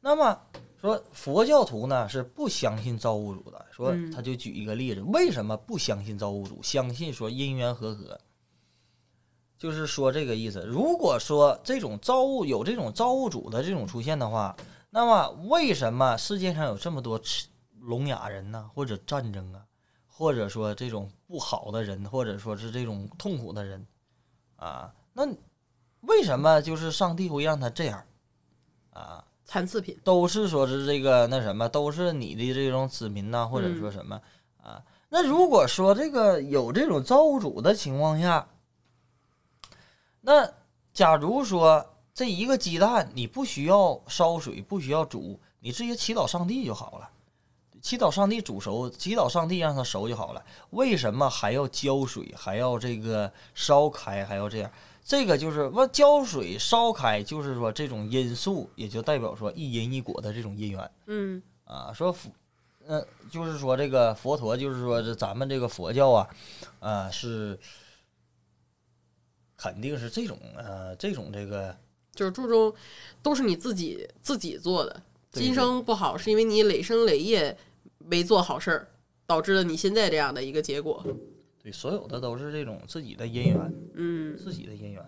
[0.00, 0.40] 那么
[0.80, 6.62] 说佛教徒呢是不相信造物主的，说嗯他就举一个例子，为什么不相信造物主？
[6.62, 8.18] 相信说因缘和合，
[9.56, 10.60] 就是说这个意思。
[10.60, 14.56] 如果说这种造物有这种造物主的这种出现的话，
[14.90, 17.48] 那么为什么世界上有这么多吃
[17.80, 18.70] 聋哑人呢？
[18.72, 19.66] 或者战争啊，
[20.18, 23.86] 或者说这种不好的人，或者说是这种痛苦的人
[24.56, 24.92] 啊？
[25.12, 25.24] 那
[26.00, 28.04] 为什么就是上帝会让他这样
[28.90, 29.24] 啊？
[29.44, 29.96] 残次品。
[30.02, 34.20] 都是说是这个那什么，都是你的这种子民呐、或者说什么、
[34.60, 34.82] 啊？
[35.08, 38.48] 那如果说这个有这种造物主的情况下，
[40.20, 40.52] 那
[40.92, 47.08] 假如说这一个鸡蛋你不需要烧水，不需要煮，你直接祈祷上帝就好了，
[47.80, 50.44] 祈祷上帝煮熟，祈祷上帝让它熟就好了。
[50.70, 54.70] 为什么还要浇水，还要这个烧开，还要这样？
[55.04, 61.90] 这个就是问浇水烧开，就是说这种因素，也就代表说一因一果的这种因缘嗯啊。
[61.94, 62.30] 说佛，
[62.86, 66.28] 嗯、就是说这个佛陀，就是说这咱们这个佛教啊，
[66.80, 67.58] 啊是
[69.56, 71.74] 肯定是这种呃这种这个
[72.12, 72.74] 就是注重
[73.22, 77.56] 都是你自己自己做的，今生不好是因为你累生累业
[78.08, 78.88] 没做好事儿，
[79.26, 81.04] 导致了你现在这样的一个结果。
[81.62, 85.02] 对所有的都是这种自己的因缘，嗯，自己的因缘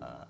[0.00, 0.26] 啊。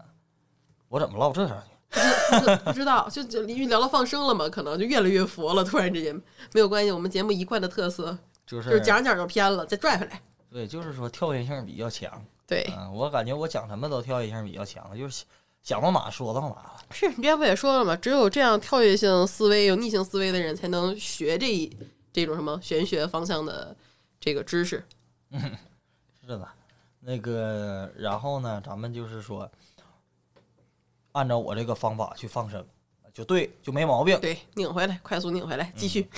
[0.88, 1.74] 我怎么唠这上去？
[2.64, 5.64] 不知道，就就因为聊到放生了嘛，可能就越来越佛了。
[5.64, 6.14] 突然之间
[6.52, 10.20] 没有关系，我们节目一贯的特色就是就是讲着讲着就偏了，再拽回来。
[10.50, 12.24] 对，就是说跳跃性比较强。
[12.46, 15.24] 对，嗯、我感觉我讲什么都跳跃性比较强，就是
[15.62, 16.76] 想到哪说到哪了。
[16.90, 17.96] 是你之前不也说了吗？
[17.96, 21.74] 只有这样跳跃性思维、有逆性思维的人，才能学这一
[22.14, 23.76] 这种什么玄学方向的
[24.20, 24.82] 这个知识。
[26.22, 26.48] 是的，
[27.00, 29.50] 那个，然后呢，咱们就是说，
[31.12, 32.64] 按照我这个方法去放生，
[33.12, 34.18] 就对，就没毛病。
[34.20, 36.08] 对，拧回来，快速拧回来，继续。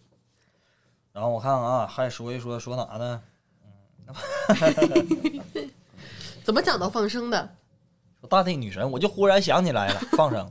[1.12, 3.22] 然后我看看啊，还说一说说哪呢？
[6.42, 7.56] 怎么讲到放生的？
[8.20, 10.50] 说大地女神，我就忽然想起来了，放生。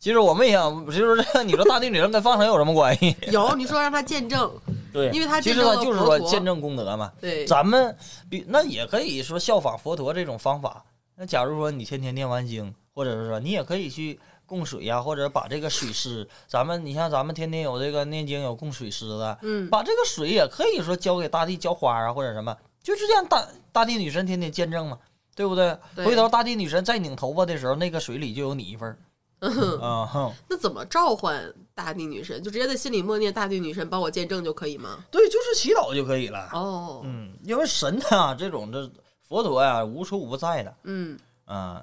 [0.00, 3.14] 其实我们也想，就是这，你说大地女神跟方程有什么关系？
[3.30, 4.50] 有你说让他见证，
[4.94, 7.12] 对，因为他其实见证了他就是说见证功德嘛。
[7.20, 7.94] 对，咱们
[8.30, 10.82] 比那也可以说效仿佛陀这种方法。
[11.16, 24.98] 那假如说你天天念完经，或者是说你也可以去供水呀、或者把这个水师，咱们你像咱们天天有这个念经有供水师的，嗯，把这个水也可以说交给大地浇花啊，或者什么，就是这样大大地女神天天见证嘛，
[25.36, 25.76] 对不对？
[25.94, 28.96] 对回头大地女神再拧头发的时候，那个水里就有你一份儿。
[29.40, 32.42] 啊哼，那怎么召唤大地女神？
[32.42, 35.04] 就直接在心里默念大地女神帮我见证就可以吗？
[35.10, 36.50] 对，就是祈祷就可以了。
[36.52, 38.90] 哦，嗯，因为神啊，这种这
[39.26, 40.74] 佛陀呀、无处不在的。
[40.84, 41.82] 嗯，啊，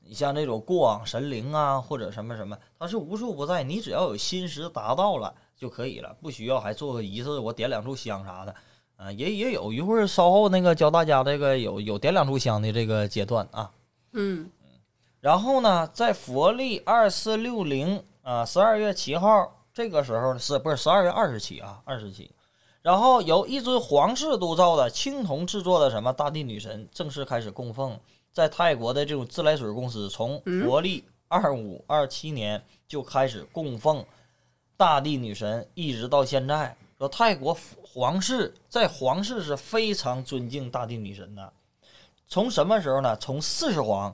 [0.00, 8.54] 你像这种过往神灵啊，或者什么什么，它是无处不在，你只要有心识达到了就可以了，不需要还做个仪式，我点两炷香啥的。
[8.96, 13.68] 啊，也也有一会儿稍后那个教大家这个有有点两炷香的这个阶段啊。
[14.12, 14.48] 嗯，
[15.22, 21.80] 然后呢，在佛历二四六零啊，十二月七号这个时候是不是十二月二十七啊？
[21.84, 22.28] 二十七。
[22.82, 27.96] 然后由一尊皇室督造的青铜制作的什么大地女神正式开始供奉，
[28.32, 34.04] 在泰国的这种自来水公司从佛历二五二七年就开始供奉
[34.76, 36.76] 大地女神，一直到现在。
[36.98, 41.52] 说泰国皇室在皇室是非常尊敬大地女神的，
[42.26, 43.16] 从什么时候呢？
[43.18, 44.12] 从四世皇。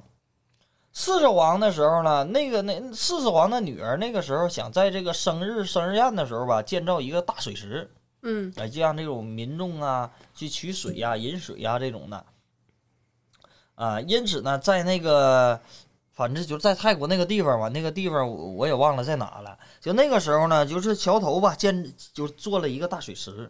[0.92, 7.88] 四世王的时候呢，那个那四世王的女儿那个时候想在这个生日生日宴的时候吧，建造一个大水池，
[8.22, 12.24] 嗯，来就让这种民众啊去取水呀、饮水呀这种的，
[13.76, 15.60] 啊，因此呢，在那个
[16.10, 19.56] 反正就在泰国那个地方吧，那个地方我我也忘了在哪了。
[19.80, 23.48] 就那个时候呢，就是桥头吧建就做了一个大水池，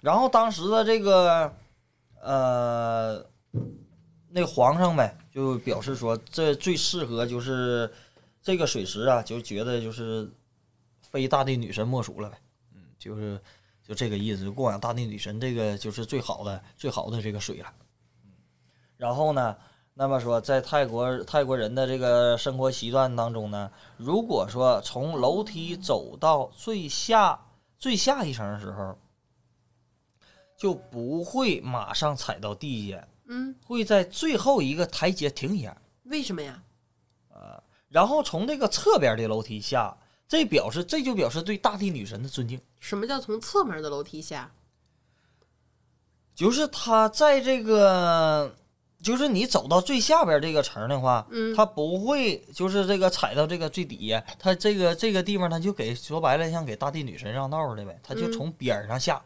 [0.00, 1.52] 然后当时的这个
[2.20, 3.24] 呃
[4.30, 7.92] 那个皇上呗，就表示说这最适合就是
[8.40, 10.26] 这个水池啊，就觉得就是
[11.02, 12.38] 非大地女神莫属了呗。
[12.74, 13.38] 嗯就是
[13.86, 17.70] 就这个意思，供养大地女神，这个就是最好的最好的这个水了。
[18.96, 19.54] 然后呢，
[19.92, 27.38] 那么说在泰国泰国人的这个生活习惯当中呢，如果说从楼梯走到最下
[27.76, 28.98] 最下一层的时候，
[30.56, 36.62] 就不会马上踩到地下，嗯，会在最后一个台阶停一下，为什么呀？
[37.32, 42.60] 呃然后从这个侧边的楼梯下，这表示这就表示对大地女神的尊敬。
[42.80, 44.52] 什么叫从侧门的楼梯下？
[46.34, 48.54] 就是他在这个，
[49.00, 59.22] 就是你走到最下边这个层的话，嗯他不会就是这个踩到这个最底下，他这个这个地方他就给说白了像给大地女神让道似的呗，他就嗯从边上下。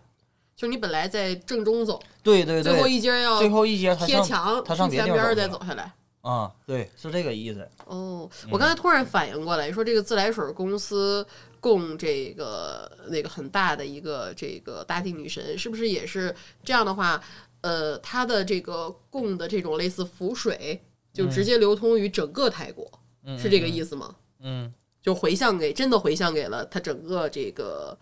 [0.60, 5.90] 就是你本来在正中走，对对最后，一阶要最后一阶贴墙，他上别贴墙边再走下来。
[6.20, 7.66] 啊，对，是这个意思。
[7.86, 11.26] 哦，我刚才突然反应过来，说这个自来水公司
[11.60, 17.18] 供这个那个很大的一个这个大地女神，是不是也是这样的话？
[17.62, 20.78] 呃，它的这个供的这种类似浮水，
[21.10, 22.86] 就直接流通于整个泰国，
[23.24, 23.66] 嗯，是这个。
[23.66, 24.14] 意思吗？
[24.40, 24.70] 嗯，
[25.00, 27.96] 就回向给真的回向给了它整个这个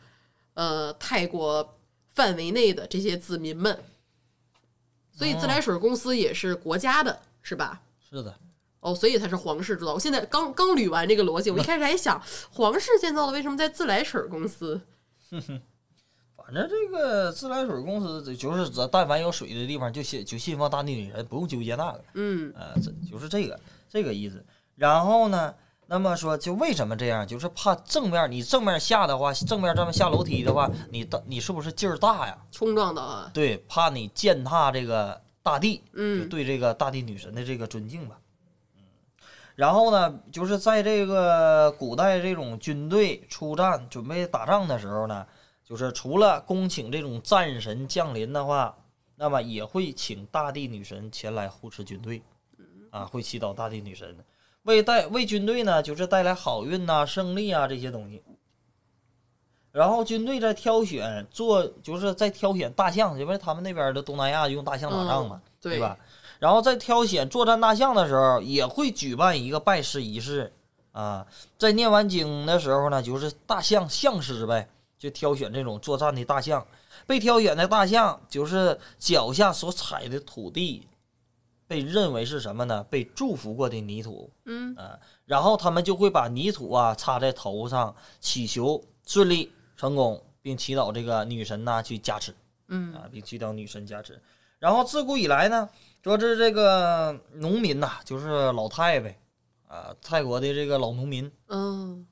[0.55, 1.78] 呃泰国
[2.19, 3.79] 范围内的这些子民们，
[5.13, 7.81] 所以自来水公司也是国家的，是吧？
[8.11, 8.35] 是的。
[8.81, 9.95] 哦，所以它是皇室制造。
[9.95, 14.81] 我现在刚刚捋完这个逻辑，我一开始还想，皇室建造的为什么在自来水公司？
[15.31, 22.05] 反正这个自来水公司就是只但凡有水的地方就信就信奉大地女神，不用纠结那个。
[22.15, 24.45] 嗯呃，这就是这个这个意思。
[24.75, 25.55] 然后呢，
[25.91, 27.27] 那么说就为什么这样？
[27.27, 32.37] 就是怕正面你正面下的话，正面这么下楼梯的话，你大你是不是劲儿大呀？
[32.53, 38.21] 冲撞到啊，对，怕你践踏这个大地，就嗯对这个大地女神的这个尊敬吧。
[38.77, 38.83] 嗯，
[39.55, 45.27] 然后呢，就是在这个古代这种军队出战准备打仗的时候呢，
[45.65, 48.77] 就是除了恭请这种战神降临的话，
[49.17, 52.23] 那么也会请大地女神前来护持军队，
[52.91, 54.15] 啊，会祈祷大地女神，
[54.69, 58.23] 为带为军队呢，就是带来好运呐、胜利啊这些东西。
[59.73, 65.97] 然后军队在挑选做，就是在挑选大象，因为他们那边的东南亚用大象打仗嘛，嗯对吧？
[66.39, 70.53] 然后在挑选作战大象的时候，也会举办一个拜师仪式
[70.93, 71.27] 啊。
[71.57, 76.67] 在念完经的时候呢，就是大象象师呗，就挑选这种作战的大象。
[77.07, 80.87] 被挑选的大象就是脚下所踩的土地，
[81.69, 82.83] 被认为是什么呢？
[82.91, 84.29] 被祝福过的泥土。
[84.47, 92.35] 嗯啊，然后他们就会把泥土啊插在头上，祈求顺利成功，并祈祷这个女神呐、去加持
[92.69, 94.21] 嗯啊，并祈祷女神加持。
[94.59, 95.69] 然后自古以来呢，
[96.03, 99.21] 说是这个农民呐、就是老太呗，
[99.69, 102.07] 啊，泰国的这个老农民，嗯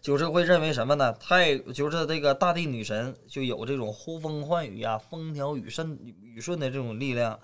[0.00, 1.12] 就是会认为什么呢？
[1.20, 7.38] 泰就是这个大地女神就有这种呼风唤雨呀、风调雨顺雨顺的这种力量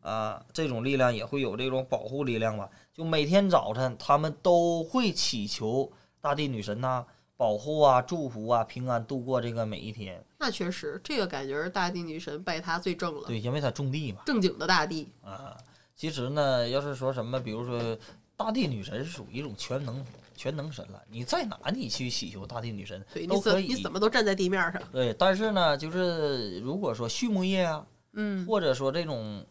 [0.00, 2.68] 啊，这种力量也会有这种保护力量吧。
[2.92, 7.04] 就每天早晨，他们都会祈求大地女神呐、
[7.36, 10.24] 保护啊、祝福啊、平安度过这个每一天。
[10.38, 15.08] 那确实，这个感觉是大地女神拜她最正了，对，因为它种地嘛正经的大地。
[15.22, 15.56] 啊。
[15.94, 17.98] 其实呢，要是说什么，比如说
[18.34, 20.02] 大地女神是属于一种全能
[20.34, 23.68] 全能神了，你在哪你去祈求大地女神，你都可以。
[23.68, 24.80] 怎你怎么都站在地面上？
[24.90, 29.44] 对，但是呢，就是如果说畜牧业啊，嗯或者说这种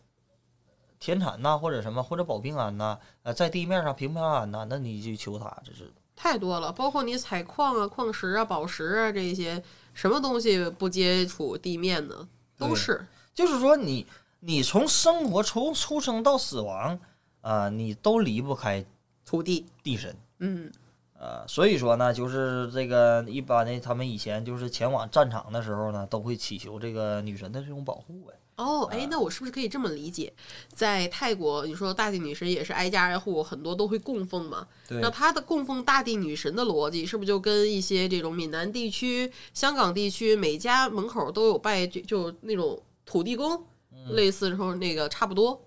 [1.00, 12.28] 田产呐、或者什么，或者保平安呐、呃，在地面上平平安安呐，那你就求他，这是太多了，包括你采矿啊、矿石啊、宝石啊这些，什么东西不接触地面呢？
[12.58, 13.06] 都是。
[13.34, 14.06] 就是说你
[14.42, 17.00] 你从生活从出生到死亡
[17.42, 18.84] 啊、你都离不开
[19.26, 19.66] 土地。
[19.82, 20.14] 地神。
[20.40, 20.70] 嗯
[21.18, 28.34] 呃，所以说呢，就是这个一般的，他们以前就是前往战场的时候呢，都会祈求这个女神的这种保护呗。
[28.60, 30.34] 哦，哎，那我是不是可以这么理解？
[30.68, 34.68] 在泰国，你说大地女神也是挨家挨户，很多都会供奉嘛？
[34.86, 45.66] 对那它的供奉大地女神的逻辑，是不是就跟一些这种闽南地区、香港地区每家门口都有拜就就那种土地公，嗯类似说那个差不多？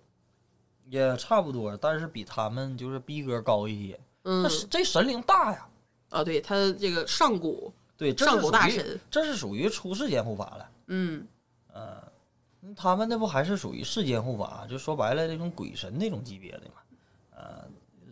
[0.91, 3.99] 也差不多，但是比他们就是逼格高一些。
[4.25, 5.67] 嗯那，这神灵大呀，
[6.11, 10.71] 啊，对，他这个上古对，上古大神，这是属于出世间护法了。
[10.89, 11.27] 嗯
[11.73, 12.12] 呃，
[12.77, 16.75] 他们那不还是属于世间护法，就说白了这种鬼神那种级别的嘛。
[17.35, 17.65] 呃，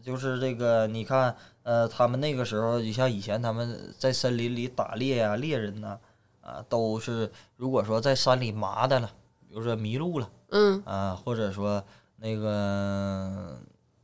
[0.02, 5.98] 就是这个你看，呃，他们那个时候，你像以前他们在森林里打猎呀、猎人呐、
[6.40, 9.10] 啊，都是如果说在山里麻的了，
[9.48, 11.82] 比如说迷路了嗯啊，或者说
[12.16, 13.56] 那个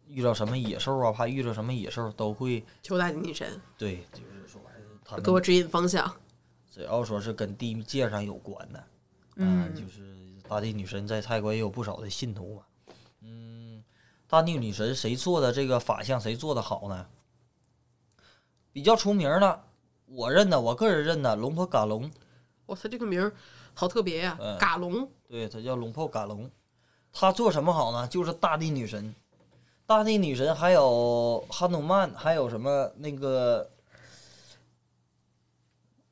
[0.06, 6.10] 遇到什么野兽啊，怕遇到什么野兽，都会求大地女神对，就是说白了，他们给我指引方向。
[6.70, 8.86] 只要说是跟地界上有关的，啊，
[9.36, 10.14] 嗯就是
[10.48, 12.62] 大地女神在泰国也有不少的信徒嘛。
[13.22, 13.84] 嗯，
[14.28, 17.06] 大地女神谁做的这个法像谁做的好呢？
[18.72, 19.64] 比较出名的，
[20.06, 22.10] 我认的，我个人认的龙婆嘎龙，
[22.66, 23.32] 哇塞，这个名儿
[23.74, 25.08] 好特别呀、嗯嘎龙。
[25.28, 26.50] 对，他叫龙婆嘎龙。
[27.10, 28.06] 他做什么好呢？
[28.06, 29.14] 就是大地女神，
[29.86, 33.70] 大地女神还有哈努曼，还有什么那个，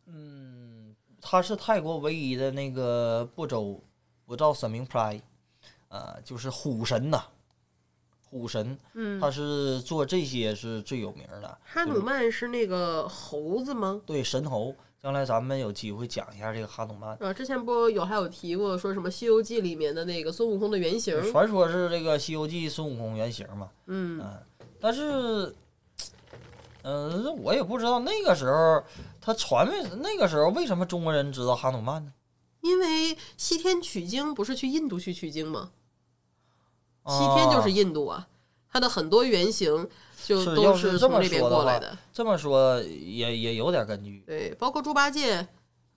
[0.07, 3.79] 嗯，他是泰国唯一的那个不走
[4.27, 5.21] 不照神明 pray，
[5.89, 7.23] 呃，就是虎神呐、
[8.31, 11.59] 虎神，嗯，他是做这些是最有名的。
[11.65, 14.01] 哈努曼是那个猴子吗？
[14.07, 17.17] 对神猴，将来咱们有机会讲一下这个哈努曼。
[17.23, 21.21] 啊，之前不有还有提过说什么《西游记》里面的那个孙悟空的原型？
[21.31, 24.43] 传说是这个《西游记》孙悟空原型嘛，嗯，嗯，
[24.81, 25.55] 但是，
[26.83, 28.83] 嗯、我也不知道那个时候
[29.21, 32.13] 他传为那个时候为什么中国人知道哈努曼呢？
[32.65, 35.71] 因为西天取经不是去印度去取经吗？
[37.07, 38.27] 西天就是啊印度啊，
[38.71, 39.87] 它的很多原型
[40.25, 41.97] 就都要是从那边过来的。
[42.11, 44.25] 这么说也也有点根据。
[44.27, 45.47] 对，包括猪八戒，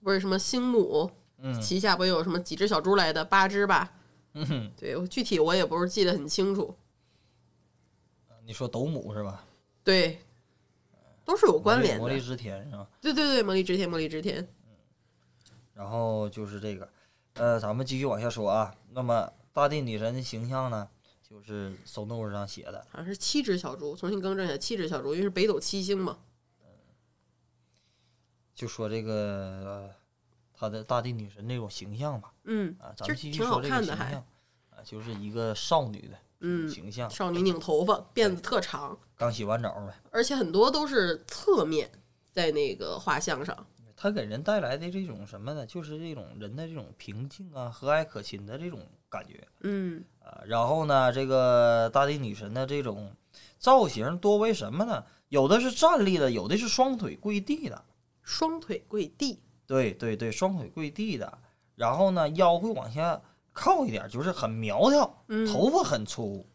[0.02, 3.90] 不是什么星母嗯旗下不有什么几只小猪来的，八只吧？
[4.34, 6.74] 嗯，对，具体我也不是记得很清楚。
[8.44, 9.42] 你说斗母是吧？
[9.82, 10.18] 对，
[11.24, 12.20] 都是有关联的魔力。
[12.20, 12.86] 之田是吧？
[13.00, 14.46] 对对对，魔力之田，魔力之天。
[15.78, 16.88] 然后就是这个，
[17.34, 18.74] 呃，咱们继续往下说啊。
[18.90, 20.88] 那么大地女神的形象呢，
[21.22, 26.18] 就是手 note 上写的，好像是七只小猪，重新更正一下，七只小猪，因为是北斗七星嘛。
[28.56, 29.90] 就说这个、呃
[30.52, 32.32] 她的大地女神那种形象吧。
[32.42, 34.26] 嗯啊，咱们继续说这个看的还形象
[34.70, 39.94] 啊，就是一个少女的嗯，形象，少女拧头发，辫子特长，刚洗完澡呗。
[40.10, 41.88] 而且很多都是侧面
[42.32, 43.64] 在那个画像上。
[44.00, 45.66] 它给人带来的这种什么呢？
[45.66, 48.78] 就是这种人的这种平静啊、和蔼可亲的这种
[49.08, 50.40] 感觉嗯啊。
[50.46, 53.12] 然后呢，这个大地女神的这种
[53.58, 55.04] 造型多为什么呢？
[55.30, 57.84] 有的是站立的，有的是双腿跪地的。
[58.22, 61.36] 双腿跪地，对对对，双腿跪地的。
[61.74, 63.20] 然后呢，腰会往下
[63.52, 66.46] 靠一点，就是很苗条，嗯，头发很粗，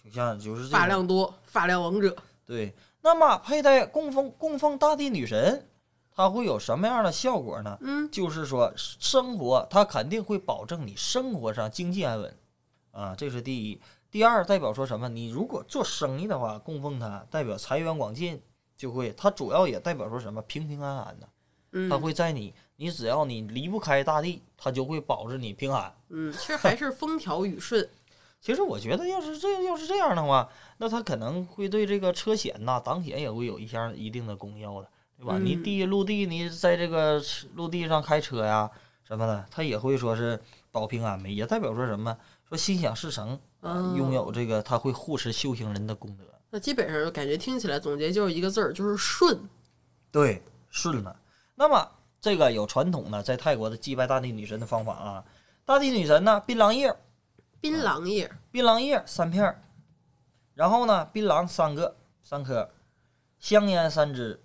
[0.00, 2.14] 就像就是发量多，发量王者。
[2.46, 5.66] 对，那么佩戴供奉供奉大地女神，
[6.14, 7.76] 它会有什么样的效果呢？
[7.80, 12.36] 嗯就是说生活，它肯定会保证你生活上经济安稳，
[12.92, 13.80] 啊，这是第一。
[14.10, 15.08] 第二，代表说什么？
[15.08, 18.40] 你如果做生意的话，供奉它，代表财源广进，
[18.76, 19.12] 就会。
[19.16, 20.40] 它主要也代表说什么？
[20.42, 21.28] 平平安安的，
[21.72, 25.92] 嗯它会在你，你只要你离不开大地，它就会保着你平安。
[26.10, 27.90] 嗯，其实还是风调雨顺。
[28.40, 30.48] 其实我觉得，要是这要是这样的话，
[30.78, 35.38] 那它可能会对这个车险呐、挡险也会有一项一定的功效的，对吧？
[35.38, 37.22] 你嗯地陆地，你在这个
[37.54, 38.70] 陆地上开车呀
[39.02, 40.40] 什么的，他也会说是
[40.70, 42.16] 保平安呗，也代表说什么？
[42.48, 46.24] 说心想事成，啊，拥有这个，他会护持修行人的功德。
[46.50, 49.38] 那基本上感觉听起来总结就是一个字儿，就是顺。
[50.12, 51.16] 对，顺了。
[51.54, 51.90] 那么
[52.20, 55.24] 这个有传统的在泰国的祭拜大地女神的方法啊，
[55.64, 56.94] 大地女神呢，槟榔叶，
[57.60, 59.62] 槟榔叶，槟榔叶三片儿，
[60.54, 62.70] 然后呢，槟榔三个三颗，
[63.38, 64.40] 香烟三支，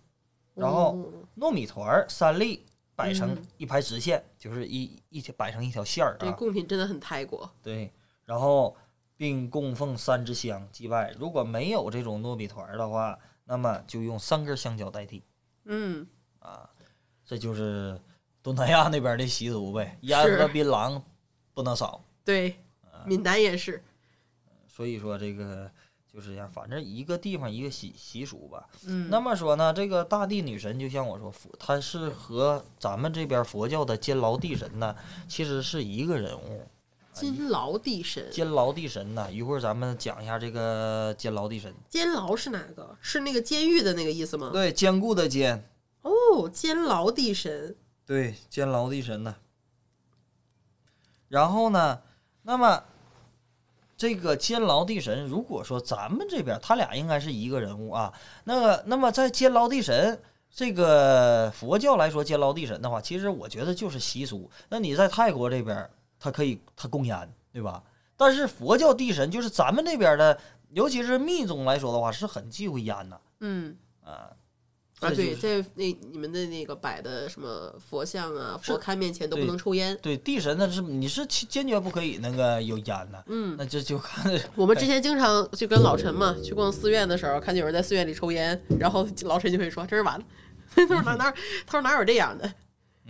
[0.59, 6.31] 然后哦糯米团儿三粒，摆成嗯一排直线，就是一一条摆成一条线儿这啊。
[6.33, 7.49] 贡品真的很泰国。
[7.63, 7.91] 对，
[8.25, 8.75] 然后
[9.15, 11.11] 并供奉三支香祭拜。
[11.19, 15.23] 如果没有这种糯米团儿的话，那么就用三根香蕉代替
[15.65, 16.05] 嗯，
[16.39, 16.69] 啊。
[17.25, 17.99] 这就是
[18.41, 20.99] 东南亚那边的习俗呗，烟和槟榔
[21.53, 22.03] 不能少。
[22.25, 22.49] 对，
[22.81, 23.83] 啊闽南也是。
[24.67, 25.69] 所以说这个
[26.11, 28.67] 就是这样，反正一个地方一个习习俗吧。
[28.85, 34.95] 嗯，那么说呢，这个大地女神就像我说，佛她是和咱们这边佛教的监牢地神呢，
[35.27, 36.67] 其实是一个人物。
[37.11, 41.73] 监牢地神，监牢地神呢，一会儿咱们讲一下这个监牢地神。
[41.89, 42.95] 监牢是哪个？
[43.01, 44.51] 是那个监狱的那个意思吗？
[44.53, 45.63] 对，坚固的坚。
[46.01, 47.75] 哦，监牢地神。
[48.05, 49.35] 对，监牢地神呢。
[51.27, 52.01] 然后呢，
[52.43, 52.83] 那么
[53.99, 58.13] 这个监牢地神，如果说咱们这边他俩应该是一个人物啊，
[58.45, 60.17] 那个那么在监牢地神
[60.49, 64.49] 这个佛教来说，监牢地神的话，其实我觉得就是习俗。
[64.69, 67.83] 那你在泰国这边，他可以他供烟，对吧？
[68.15, 70.39] 但是佛教地神就是咱们这边的，
[70.69, 74.31] 尤其是密宗来说的话，是很忌讳烟的嗯啊。
[74.99, 79.97] 啊，对，在那你们的那个摆的什么佛像啊、佛龛面前都不能抽烟。
[80.01, 90.25] 对地神那是你是坚决不可以那个有烟的，嗯，那就就看 我们之前经常就跟老陈嘛去逛寺院的时候，看见有人在寺院里抽烟，然后老陈就会说：“真是完了。
[90.75, 91.31] ”他说哪哪，
[91.65, 92.53] 他说哪有这样的？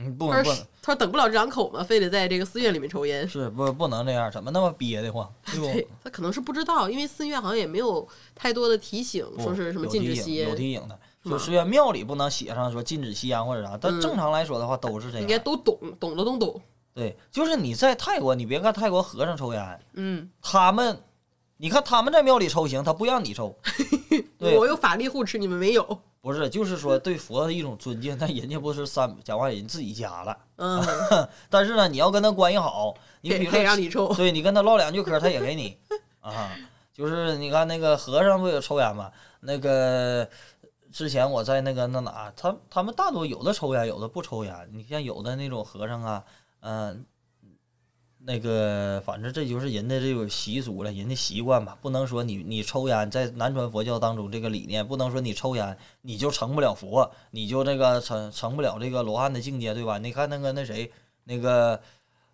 [0.02, 3.28] 嗯不不他说他说等不了这两口嘛，非得在这个寺院里面抽烟。
[3.28, 5.30] 是不不能这样，怎么那么憋得慌？
[5.52, 5.90] 对不？
[6.04, 15.44] 他可能是不知道，因为寺院好像也没有太多的提醒，说是什么禁止吸烟，有提醒的，是吗就寺院庙里不能写上说禁止吸烟或者啥，但嗯正常来说的话都是这应该样。
[15.44, 16.62] 都懂，懂的都懂。
[16.94, 20.98] 对，就是你在泰国，你别看泰国和尚抽烟，嗯，他们，
[21.58, 23.56] 你看他们在庙里抽行，他不让你抽。
[24.38, 26.00] 对我有法力护持，你们没有。
[26.22, 30.82] 不是，就是说对佛的一种尊敬，但人家不是三讲话人自己家了，嗯，
[31.50, 34.14] 但是呢，你要跟他关系好，你比如说让你抽。
[34.16, 35.78] 对你跟他唠两句嗑，他也给你
[36.20, 36.52] 啊。
[36.94, 39.10] 就是你看那个和尚不也抽烟吗？
[39.40, 40.28] 那个
[40.92, 44.70] 之前我在那个那哪，他他们大多有的抽烟，有的不抽烟。
[44.72, 46.24] 你像有的那种和尚啊，
[46.62, 47.06] 嗯、
[48.18, 51.78] 那个反正这就是人的这种习俗了，人的习惯吧。
[51.82, 59.98] 不能说你你抽烟，在南传佛教当中这个理念，不能说你抽烟你就成不了佛，你就这个成成不了这个罗汉的境界，对吧？
[60.00, 60.92] 你看那个那谁
[61.24, 61.80] 那个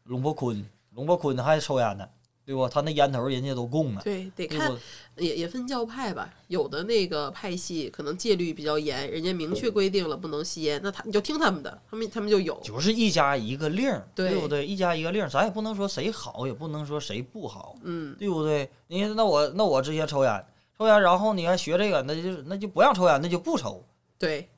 [0.03, 2.07] 龙伯坤，龙伯坤还抽烟呢，
[2.45, 2.69] 对不？
[2.69, 4.71] 他那烟头人家都供呢，对，得看？
[5.17, 12.59] 也也分教派吧，有的那个派系可能戒律比较严，人家明确规定了不能吸烟，那他你就听他们的，他们他们就有。
[12.61, 14.65] 就是一家一个令儿，对不对？
[14.65, 18.69] 一家一个令儿，咱也不能说谁好，也不能说谁不好，嗯，对不对？
[18.87, 20.45] 你那我那我之前抽烟，
[20.77, 23.81] 抽烟，然后你看学这个，那就那就不让抽烟，那就不抽。
[24.19, 24.49] 对，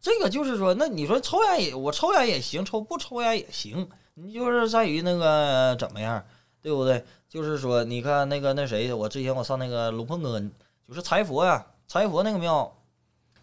[0.00, 6.24] 这个就是说，那你说抽烟也我抽烟也行，抽不抽烟也行，你就是在于那个怎么样，
[6.62, 7.04] 对不对？
[7.36, 10.50] 就是说，你看那个那谁，我之前我上那个龙凤根，
[10.88, 12.74] 就是财佛呀，财佛那个庙，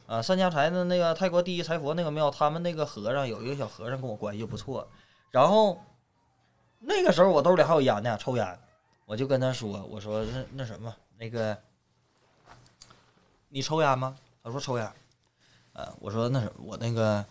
[0.07, 4.87] 啊，三家财的那个泰国第一财佛那个庙，他们那个和尚有一个小和尚跟我关系不错，
[5.29, 5.79] 然后
[6.79, 8.59] 那个时候我兜里还有烟呢，抽烟，
[9.05, 11.55] 我就跟他说，我说那那什么那个，
[13.49, 14.17] 你抽烟吗？
[14.43, 14.91] 他说抽烟。
[15.73, 17.23] 呃，我说那什我那个，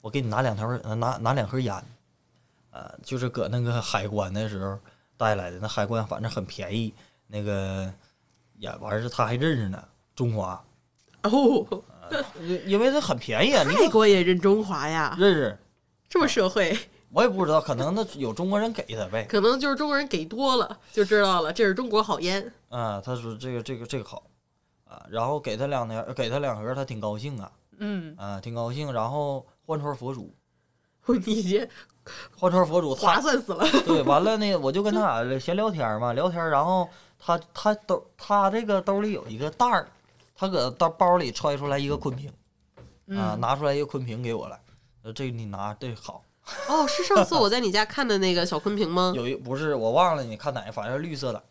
[0.00, 1.84] 我给你拿两条拿拿两盒烟，
[2.70, 4.78] 呃，就是搁那个海关的时候
[5.20, 5.58] 带来的。
[5.60, 6.94] 那海关反正很便宜，
[7.26, 7.92] 那个
[8.56, 9.84] 也完事他还认识呢，
[10.16, 10.64] 中华，
[11.24, 11.84] 哦，
[12.40, 15.58] 因因为这很便宜啊，你泰国也认中华呀，认识，
[16.08, 16.74] 这么社会，
[17.10, 19.26] 我也不知道，可能那有中国人给他呗。
[19.28, 22.50] 可能就是中国人给多了，就知道了，这是中国好烟。
[22.70, 24.22] 啊，他说这个这个这个好，
[24.84, 28.90] 啊，然后给他两条，给他两盒，他挺高兴啊，嗯，啊，挺高兴。
[28.90, 30.34] 然后换串佛祖，
[31.26, 31.68] 你这
[32.36, 33.64] 换串佛祖，他划算死了。
[33.86, 36.88] 对，完了呢，我就跟他俩闲聊天嘛，聊天，然后
[37.18, 39.88] 他他兜他这个兜里有一个袋儿，
[40.34, 42.28] 他搁到包里揣出来一个昆平，
[43.18, 44.58] 啊，嗯，拿出来一个昆平给我了，
[45.02, 46.24] 呃，这个你拿，这好，
[46.68, 49.12] 哦，是上次我在你家看的那个小昆平吗？
[49.16, 51.42] 有一不是我忘了你看哪个，反正是绿色的，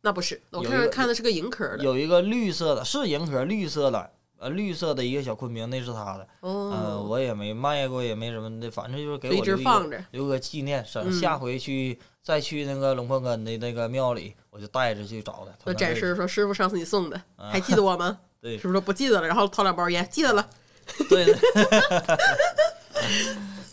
[0.00, 1.84] 那不是，我看看的是个银壳的。
[1.84, 4.10] 有一个绿色的，是银壳绿色的，
[4.44, 10.04] 呃，绿色的一个小昆明，那是他的，嗯、哦，我也没卖过，也没什么的，反正就是给就一直我留着。
[10.10, 18.18] 留个纪念，省嗯下回去再去那个龙凤根的那个庙里，我就带着去找他，他就能认识展示说：“师傅，上次你送的，啊还记得我吗？
[18.42, 20.46] ”对师傅说不记得了，然后掏两包烟，记得了。
[21.08, 21.38] 对的，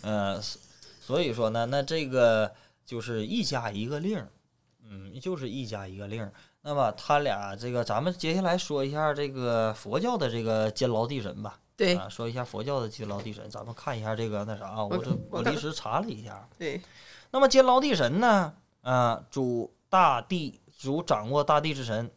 [0.00, 0.58] 呃，所
[1.02, 2.50] 所以说呢，那这个
[2.86, 4.28] 就是一家一个令儿，
[4.88, 6.32] 嗯，就是一家一个令儿。
[6.62, 16.80] 那么他俩这个，咱们接下来说一下这个佛教的这个监牢地神吧，对啊，说一下佛教的监牢地神，咱们看一下这个那啥啊，我这我临时查了一下，对，
[17.32, 22.10] 那么监牢地神呢，啊，主大地，主掌握大地之神，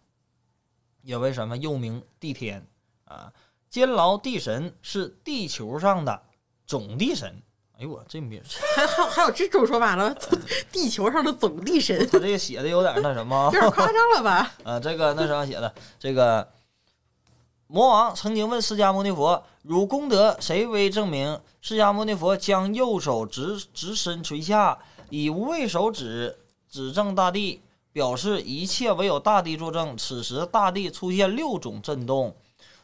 [1.02, 2.66] 也为什么又名地天
[3.06, 3.34] 啊？
[3.70, 6.22] 监牢地神是地球上的
[6.68, 7.42] 总地神。
[7.78, 8.44] 哎呦我这名儿，
[8.76, 10.16] 还还还有这种说法呢？
[10.72, 14.52] 地球上的总地神，他这个写的有点那什么有点夸张了吧？
[14.64, 14.80] 啊？
[14.82, 16.48] 这个那啥写的，这个
[17.68, 24.78] 魔王曾经问释迦牟尼佛：“汝功德谁为证明？”释迦牟尼佛将右手直直伸垂下，
[25.10, 26.38] 以无畏手指
[26.70, 27.62] 指正大地，
[27.92, 29.98] 表示一切唯有大地作证。
[29.98, 32.36] 此时大地出现六种震动：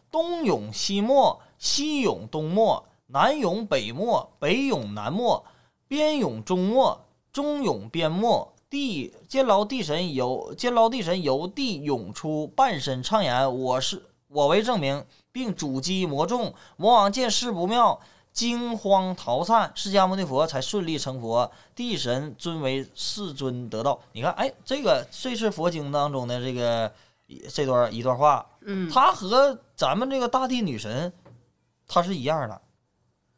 [0.09, 5.43] 东涌西没，西涌东没，南涌北没，北涌南没，
[5.87, 6.99] 边涌中没，
[7.31, 8.47] 中涌边没。
[8.69, 17.99] 地监牢地神由监牢地神由地涌出半身，畅言：“我是我为证明，并主击魔众。”魔王见势不妙，
[18.31, 23.99] 惊慌逃散，释迦牟尼佛才顺利成佛，地神尊为世尊得道。
[24.13, 26.89] 你看，哎，这个这是佛经当中的这个
[27.49, 31.11] 这段一段话，嗯，它和咱们这个大地女神，
[31.85, 32.61] 它是一样的，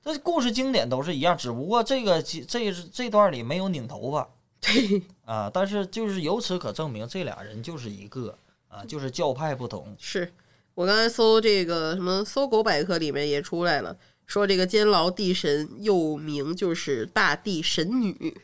[0.04, 4.30] 这故事经典都是一样，只不过这个这这段里没有拧头发
[4.60, 8.38] 对，啊，但是就是由此可证明这俩人就是一个
[8.68, 9.96] 啊，就是教派不同。
[9.98, 10.32] 是
[10.74, 13.96] 我刚才搜这个什么搜狗百科里面也出来了，
[14.26, 18.36] 说这个监牢地神又名就是大地神女。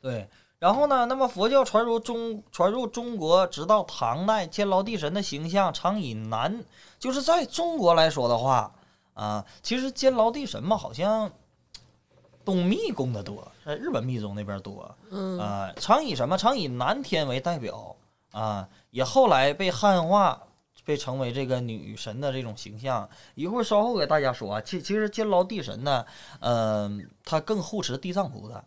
[0.00, 0.28] 对，
[0.58, 6.64] 然后呢，那么佛教传入中传入中国，直到唐代，监牢地神的形象常以男，
[6.98, 8.72] 就是在中国来说的话
[9.16, 11.32] 啊，其实监牢地神嘛，好像
[12.44, 14.94] 东密供的多，在日本密宗那边多。
[15.10, 16.36] 嗯，啊，常以什么？
[16.36, 17.96] 常以南天为代表
[18.32, 20.40] 啊，也后来被汉化，
[20.84, 23.08] 被称为这个女神的这种形象。
[23.34, 26.04] 一会儿稍后给大家说啊，其其实监牢地神呢，
[26.40, 28.62] 嗯、他更护持地藏菩萨。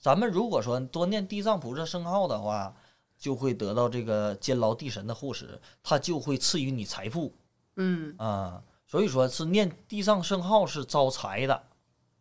[0.00, 2.74] 咱们如果说多念地藏菩萨圣号的话，
[3.18, 7.30] 就会得到这个监牢地神的护持，他就会赐予你财富
[7.76, 8.62] 嗯，啊。
[8.94, 11.62] 所以说是念地藏圣号是招财的，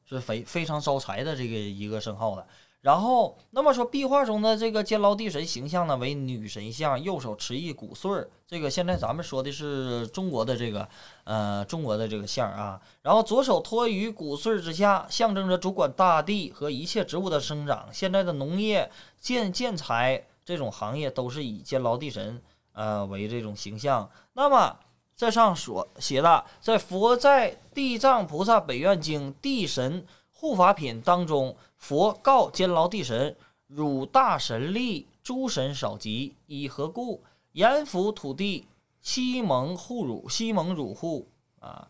[0.09, 2.43] 是非非常招财的这个一个圣号的。
[2.81, 8.27] 然后，那么说壁画中的这个监牢地神形象呢，为女神像，右手持一鼓穗儿。
[8.47, 10.89] 这个现在咱们说的是中国的这个，
[11.25, 12.81] 呃，中国的这个像啊。
[13.03, 17.87] 然后左手托于鼓穗之下，象征着主管大地和一切植物的生长。
[17.93, 24.09] 现在的农业、建建材这种行业都是以监牢地神呃为这种形象。
[24.33, 24.75] 那么
[25.15, 33.35] 在上所写的，在佛在地藏菩萨本愿经地神护法品当中，佛告监牢地神
[33.67, 37.23] ：“汝大神力，诸神少及，以何故？
[37.53, 38.67] 阎浮土地
[38.99, 41.27] 西蒙护汝，西蒙汝护
[41.59, 41.87] 啊，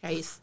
[0.00, 0.40] 啥意思？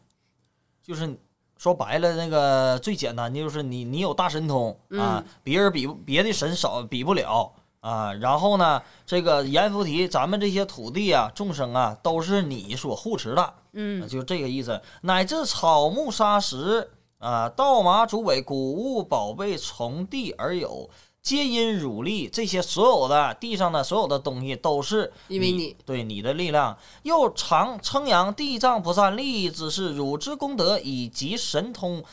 [0.82, 1.18] 就是
[1.56, 7.50] 说白了，那个最简单的就是你你有大神通啊，嗯别人比别的神少比不了
[7.84, 8.12] 啊。
[8.14, 14.80] 然后呢，这个阎浮提，咱们这些土地啊、众生啊，都是你所护持的，啊嗯就这个意思。
[15.02, 20.88] 乃至草木沙石啊、稻麻竹苇、谷物宝贝从地而有。
[21.22, 32.04] 皆因汝力，这些所有的地上的所有的东西都是因为你对你的力量，又常称扬地藏菩萨利益之事，汝之功德以及神通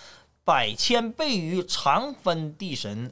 [0.45, 3.11] 百千倍于常分地神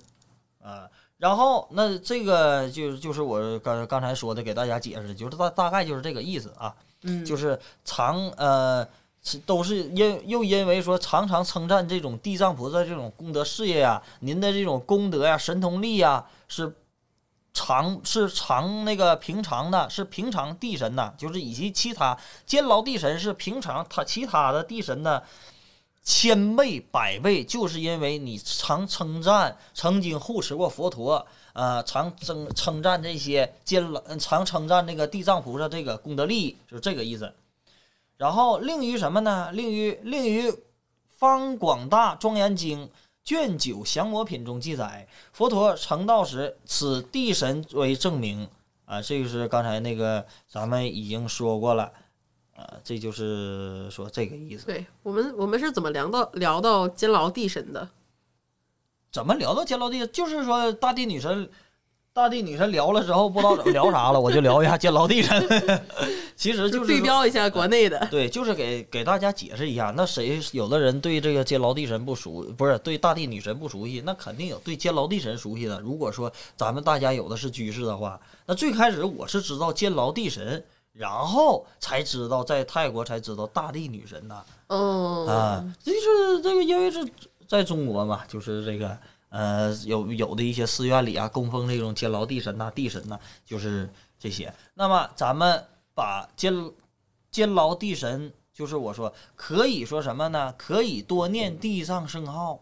[0.64, 0.88] 啊。
[1.20, 8.88] 然后那这个就就是我刚刚才说的，给大家解释，就是大大概就是这个意思啊，嗯，就是常呃。
[9.45, 16.74] 都是因又因为说常常称赞这种地藏菩萨这种功德事业呀、您的这种功德呀、神通力呀，是
[17.53, 25.22] 常是常那个平常的，是平常地神呐，就是以及其他监牢地神是平常他其他的地神的
[26.02, 37.34] 千倍百倍，就是因为你常称赞曾经护持过佛陀，呃，常称称赞这些监牢，常称赞这个地藏菩萨这个功德利益，就是这个意思。
[38.18, 39.52] 然后另于什么呢？
[39.54, 40.50] 另于另于
[41.08, 42.88] 《方广大庄严经》
[43.24, 48.50] 卷九降魔品中记载，佛陀成道时，此地神为证明
[48.86, 51.91] 啊，这个是刚才那个咱们已经说过了，
[52.60, 54.66] 啊，这就是说这个意思。
[54.66, 57.88] 对我们我们是怎么聊到聊到监牢地神的？
[59.12, 60.05] 怎么聊到监牢地？
[60.07, 61.49] 就是说大地女神，
[62.12, 65.82] 大地女神聊了之后，不知道怎么聊啥了，我就聊一下监牢地神。
[66.36, 68.07] 其实就是对标一下国内的。
[68.12, 69.93] 对，就是给给大家解释一下。
[69.97, 75.80] 那谁有的人对这个监牢地神不熟，不是对大地女神不熟悉，那肯定有对监牢地神熟悉的。
[75.82, 80.64] 如果说咱们大家有的是居士的话，那最开始我是知道监牢地神，
[81.00, 84.43] 然后才知道在泰国才知道大地女神呐。
[84.68, 87.10] 哦，啊，就是这个，因为是
[87.47, 88.97] 在中国嘛，就是这个
[89.30, 93.89] 呃，有有的一些寺院里啊，供奉这种监牢地神呐、地神呐、就是
[94.20, 94.54] 这些。
[94.74, 96.54] 那么咱们把监
[97.32, 100.54] 监牢地神，就是我说可以说什么呢？
[100.58, 102.62] 可以多念地藏圣号。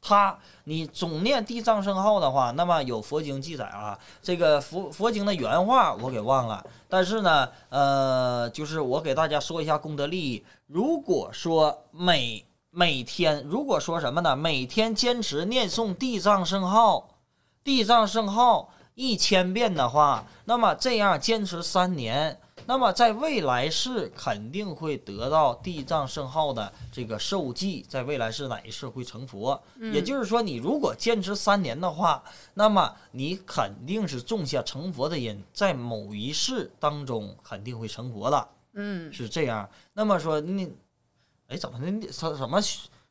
[0.00, 10.44] 他，你总念地藏圣号的话，那么有佛经记载啊，这个佛佛经的原话我给忘了，但是呢，呃，就是我给大家说一下功德利益。
[10.66, 14.36] 如果说每每天，如果说什么呢？
[14.36, 17.08] 每天坚持念诵地藏圣号，
[17.64, 22.38] 地藏圣号一千遍的话，那么这样坚持三年，
[22.68, 29.58] 那么在未来世肯定会得到地藏圣号的这个受记，在未来世哪一世会成佛。
[29.90, 38.48] 也就是说，你如果坚持三年的话，那么你肯定是种下成佛的因，在某一世当中肯定会成佛的。
[38.74, 39.66] 嗯，是这样。
[39.94, 40.70] 那么说你，
[41.46, 42.06] 哎，怎么的？
[42.08, 42.60] 他什么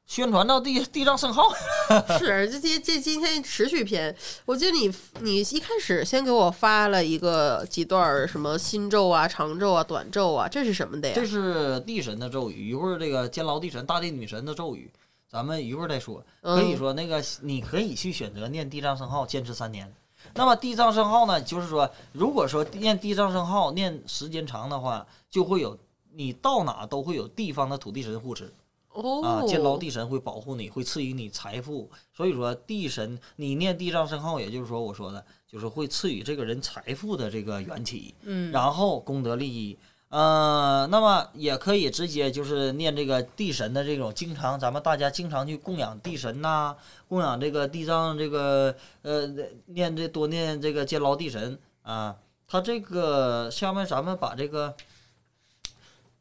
[0.07, 1.43] 宣宣传到地地藏圣号？
[2.17, 11.25] 是这这这今天持续篇，我记得你你一开始先给我发了一个几段儿什么新咒啊、长咒啊、短咒啊，这是什么的呀这？
[11.25, 14.89] 是地神的咒语，一会儿这个监牢地神、大地女神的咒语，
[15.29, 16.23] 咱们一会儿再说。
[16.41, 19.93] 可以嗯说那个你可以去选择念地藏圣号，坚持三年。
[20.33, 25.77] 那么地藏圣号呢，就是说，如果说念地藏圣号念时间长的话，就会有
[26.13, 28.51] 你到哪都会有地方的土地神护持。
[28.97, 31.89] 哦，啊，监牢地神会保护你，会赐予你财富。
[32.15, 39.77] 所以说，地神你念地藏圣号，也就是说我说的，就是会赐予这个人财富的这个缘起，嗯，然后功德利益。
[40.09, 46.75] 呃，那么也可以直接就是念这个地神的这种，经常咱们大家经常去供养地神呐、
[47.09, 49.27] 供养这个地藏这个呃
[49.65, 52.15] 念这多念这个监牢地神啊。
[52.49, 54.73] 他这个下面咱们把这个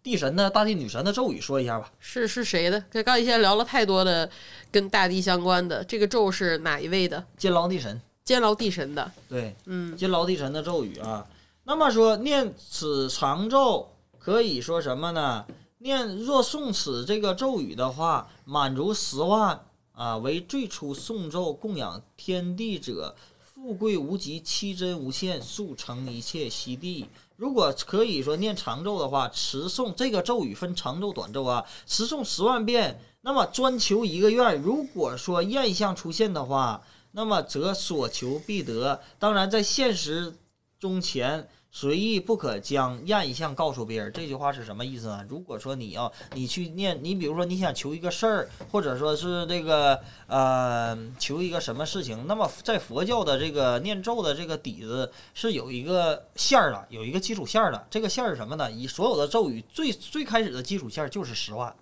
[0.07, 1.91] 地神的大地女神的咒语说一下吧。
[1.99, 2.79] 是是谁的？
[2.93, 4.31] 刚刚才先聊了太多的
[4.71, 7.27] 跟大地相关的，这个咒是哪一位的？
[7.37, 9.11] 监牢地神，监牢地神的。
[9.29, 11.27] 对，嗯，监牢地神的咒语啊。
[11.65, 15.45] 那么说念此长咒，可以说什么呢？
[15.79, 27.07] 念若诵此这个咒语的话，满足十万啊，为最初诵咒供养天地者，富贵无极，七真无限，速成一切悉地。
[27.37, 34.61] 如果可以说念长咒的话，持诵这个咒语分长咒、短咒啊，持诵十万遍，那么专求一个愿。
[34.63, 36.83] 如果说愿相出现的话，
[37.13, 39.01] 那么则所求必得。
[39.19, 40.35] 当然，在现实
[40.79, 41.49] 中前
[41.79, 44.11] 随意不可将验一相告诉别人。
[44.11, 45.23] 这句话是什么意思呢？
[45.29, 57.87] 如果说你要你去念，你比如说你想求一个事儿，或者说是这个呃求一个什么事情，那么在佛教的这个念咒的这个底子是有一个线儿的，有一个基础线儿的。
[57.91, 58.73] 这个线儿是什么呢？
[58.73, 61.77] 以所有的咒语最最开始的基础线就是十万。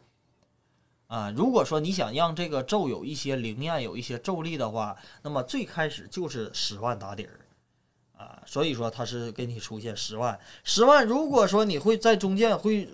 [1.06, 7.38] 啊，如果说你想让这个咒有一些灵验、有一些咒力的话，那么最开始就是十万打底儿，
[8.16, 11.06] 啊，所以说它是给你出现十万，十万。
[11.06, 12.88] 如果说你会在中间会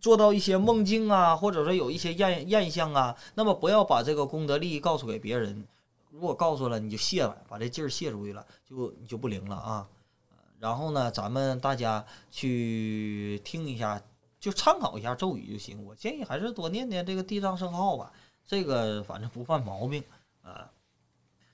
[0.00, 5.66] 做到一些梦境啊，或者说有一些验验相啊，那么不要把这个功德利益告诉给别人，
[6.10, 9.88] 如果告诉了你就泄了，把这劲儿泄出去了，就你就不灵了啊。
[10.58, 14.00] 然后呢，咱们大家去听一下。
[14.40, 18.12] 就参考一下咒语就行，我建议还是多念念这个地藏圣号吧，
[18.46, 20.00] 这个反正不犯毛病
[20.42, 20.70] 啊。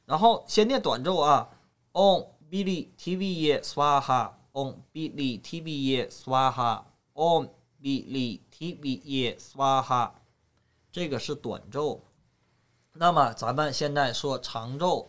[0.05, 1.49] 然后先念短咒啊
[1.93, 7.49] 哦 Bili Tviye Swaha，Om Bili Tviye Swaha，Om
[7.83, 10.11] Bili Tviye Swaha，
[10.93, 12.01] 这个是短咒。
[12.93, 15.09] 那么咱们现在说长咒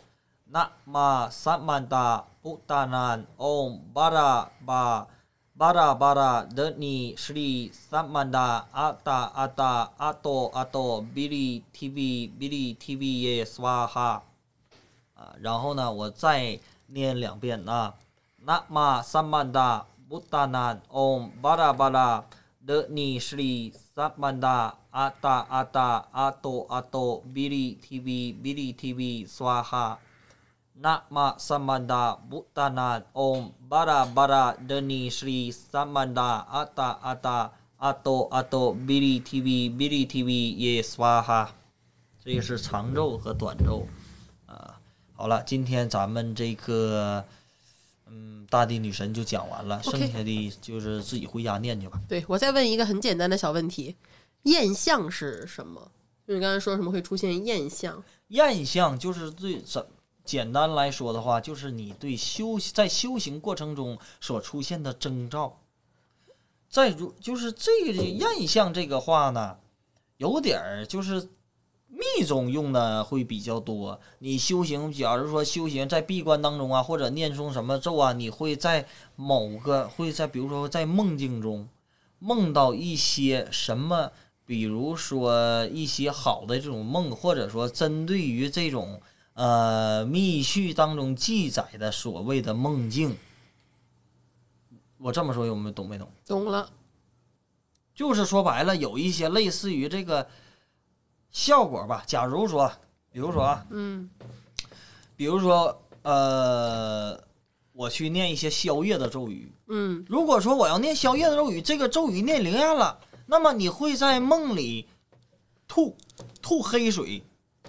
[0.52, 5.06] ，Nama Samanta udana Om Bara Ba。
[5.56, 14.24] 巴拉巴拉的尼是里萨曼达阿达阿达阿多阿多比利 TV 比利 TV 耶斯瓦哈
[15.14, 17.96] 啊，然后呢，我再念两遍啊。
[18.48, 22.24] 那玛萨曼达布达南嗡巴拉巴拉
[22.64, 29.98] 的尼什里萨曼达阿达阿达阿多阿多比利 TV 比利 TV 刷哈。
[30.74, 41.52] 那玛萨曼达布达南嗡巴拉巴拉的尼什里萨曼达阿达阿达阿多阿多比利 TV 比利 TV 也刷哈。
[42.24, 43.88] 这是长咒和短咒。
[45.16, 47.24] 好了，今天咱们这个
[48.08, 52.00] 嗯大地女神就讲完了，剩下的就是自己回家念去吧。
[52.08, 53.96] 对我再问一个很简单的小问题：
[54.44, 55.90] 验相是什么？
[56.28, 58.04] 就你刚才说什么会出现验相？
[58.28, 59.86] 验相就是最怎？
[60.26, 65.60] 简单来说的话，就是你对修在修行过程中所出现的征兆。
[66.68, 69.58] 再如就是这个印象这个话呢，
[70.18, 71.30] 有点儿就是
[71.96, 74.00] 密宗用的会比较多。
[74.20, 78.86] 你修行，假如说修行在闭关当中啊，或者念诵什么咒啊，你会在
[79.16, 81.68] 某个会在比如说在梦境中
[82.20, 84.12] 梦到一些什么，
[84.46, 89.02] 比如说一些好的这种梦，或者说针对于这种。
[89.38, 93.18] 呃，密续当中记载的所谓的梦境，
[94.98, 96.08] 我这么说有没有懂没懂？
[96.26, 96.70] 懂了，
[97.94, 100.26] 就是说白了，有一些类似于这个
[101.36, 102.02] 效果吧。
[102.08, 102.72] 假如说，
[103.12, 104.10] 比如说啊，嗯，
[105.18, 107.20] 比如说，呃，
[107.74, 114.88] 我去念一些宵夜的咒语，嗯，如果说我要念宵夜的咒语，这个咒语念灵验了，那么你会在梦里
[115.68, 115.94] 吐
[116.42, 117.22] 吐黑水。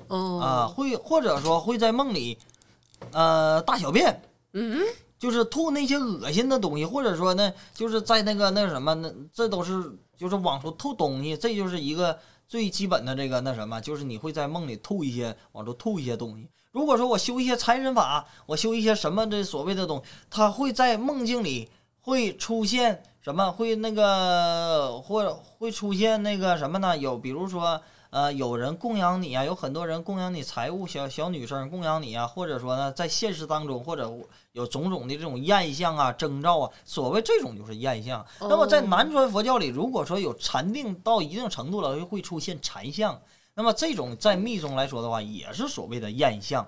[0.08, 2.38] 啊，会或者说会在梦里，
[3.10, 4.80] 呃，大小便，嗯，
[5.18, 12.16] 就是吐那些恶心的东西，或者说呢，就是在那个那什么，那这都是就是往出吐东西，这就是一个
[12.47, 16.49] 最基本的这个那什么，就是你会在梦里吐一些往出吐一些东西。
[16.72, 21.68] 如果说我修一些财神法，我修一些什么的所谓的东西，它会在梦境里
[22.01, 23.51] 会出现什么？
[23.51, 26.97] 会那个或会出现那个什么呢？
[26.97, 27.80] 有比如说。
[28.16, 34.10] 呃，有人供养你啊，有很多人供养你财物，小小女生供养你啊，或者说呢，在现实当中，或者
[34.52, 38.24] 有种种的这种艳相啊、征兆啊，所谓这种就是艳相。
[38.40, 43.20] 那么在南传佛教里，如果说有禅定到一定程度了，会出现禅相。
[43.52, 46.66] 那么这种在密宗来说的话，也是所谓的艳相。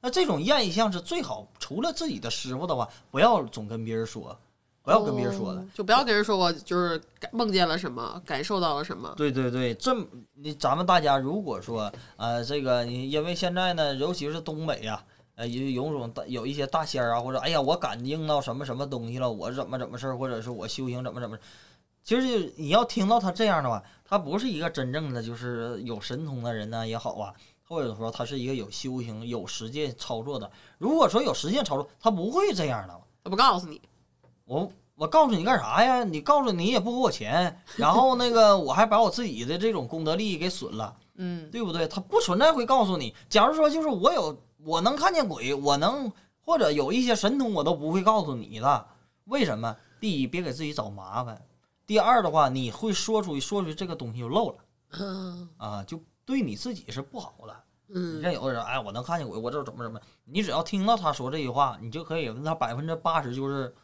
[0.00, 4.38] 那这种艳相是最好，除了自己的师傅的话，不要总跟别人说。
[4.84, 7.00] 不要跟别人说的，就不要跟人说我就是
[7.32, 9.14] 梦见了什么，感受到了什么。
[9.16, 9.96] 对对对，这
[10.34, 15.02] 你咱们大家如果说呃这个你因为现在呢，尤其是东北呀，
[15.36, 21.38] 呃有有种大有一些大仙儿啊，或者哎呀我感应到什么什么东西了，我怎么怎么事儿，或者是我修行怎么怎么，
[22.02, 27.32] 其实你要听到他这样的话，他不是一个真正的就是有神通的人呢也好啊，
[27.66, 30.50] 或者说他是一个有修行有实践操作的。
[30.76, 32.94] 如果说有实践操作，他不会这样的。
[33.22, 33.80] 他不告诉你。
[34.44, 36.04] 我我告诉你干啥呀？
[36.04, 41.88] 你告诉你也不给我钱，然后那个我还把我自己的这种功德利益给损了，嗯，对不对？
[41.88, 43.14] 他不存在会告诉你。
[43.28, 48.86] 假如说就是我有我能看见鬼，我能或者有一些神通，我都不会告诉你的。
[49.24, 49.74] 为什么？
[49.98, 51.34] 第一，别给自己找麻烦；
[51.86, 57.56] 第二的话，你会说出去，说出去这个东西就漏了，啊，就对你自己是不好的。
[57.88, 63.74] 嗯，你像有的人，哎，我能看见鬼，我这怎么怎么，你只要听到他说这句话，你就可以，那百分之八十就是。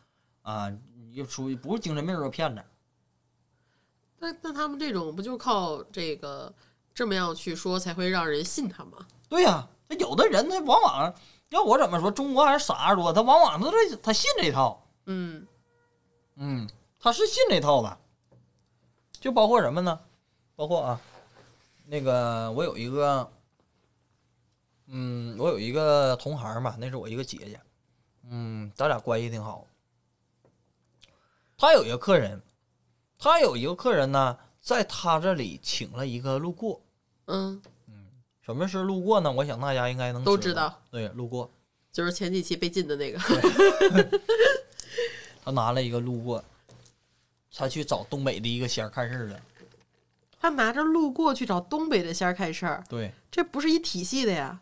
[0.42, 0.72] 啊，
[1.12, 2.62] 又属于不是精神病就是骗子。
[4.18, 6.52] 那那他们这种不就靠这个
[6.92, 9.06] 这么样去说才会让人信他吗？
[9.28, 11.14] 对呀、那有的人他往往
[11.50, 15.46] 要我怎么说，中国还是傻子多，他往往都是他信这套，嗯
[16.36, 16.68] 嗯，
[16.98, 17.98] 他是信这套的，
[19.12, 19.98] 就包括什么呢？
[20.54, 21.00] 包括啊，
[21.86, 23.30] 那个我有一个，
[24.86, 27.60] 嗯，我有一个同行嘛，那是我一个姐姐，
[28.28, 29.66] 嗯，咱俩关系挺好。
[31.60, 32.40] 他有一个客人，
[33.18, 36.80] 他有一个客人呢，在他这里请了一个路过。
[37.26, 38.06] 嗯嗯，
[38.40, 39.30] 什么是路过呢？
[39.30, 40.74] 我想大家应该能知都知道。
[40.90, 41.50] 对，路过，
[41.92, 43.18] 就是前几期被禁的那个。
[45.44, 46.42] 他拿了一个路过，
[47.54, 49.38] 他去找东北的一个仙儿看事儿了。
[50.40, 54.58] 他拿着路过去找东北的仙儿看事儿，对，这不是一体系的呀。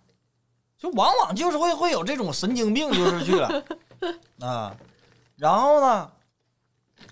[0.76, 3.64] 就往往就是会会有这种神经病，就是去了
[4.44, 4.76] 啊。
[5.36, 6.11] 然后呢，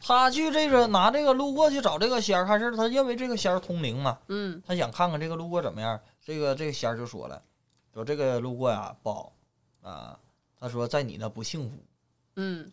[0.03, 5.99] 他去这个拿这个路过去找这个仙儿看事儿，他认为这个仙儿通灵嘛，嗯他想看看这个路过怎么样。
[6.25, 7.41] 这个这个仙儿就说了，
[7.95, 9.33] 说这个路过呀不好
[9.83, 10.19] 啊，
[10.59, 11.77] 他说在你那不幸福，
[12.37, 12.71] 嗯，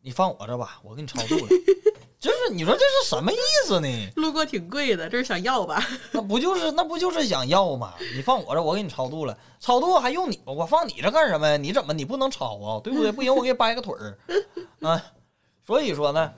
[0.00, 1.48] 你放我这吧，我给你超度了。
[2.18, 3.36] 就是你说这是什么意
[3.66, 3.88] 思呢？
[4.16, 5.80] 路过挺贵的，这是想要吧？
[6.10, 7.94] 那不就是那不就是想要吗？
[8.14, 10.40] 你放我这，我给你超度了，超度还用你？
[10.46, 11.56] 我放你这干什么呀？
[11.58, 12.80] 你怎么你不能超啊？
[12.82, 13.12] 对不对？
[13.12, 14.18] 不行，我给你掰个腿儿
[14.80, 15.00] 啊！
[15.66, 16.32] 所以说呢，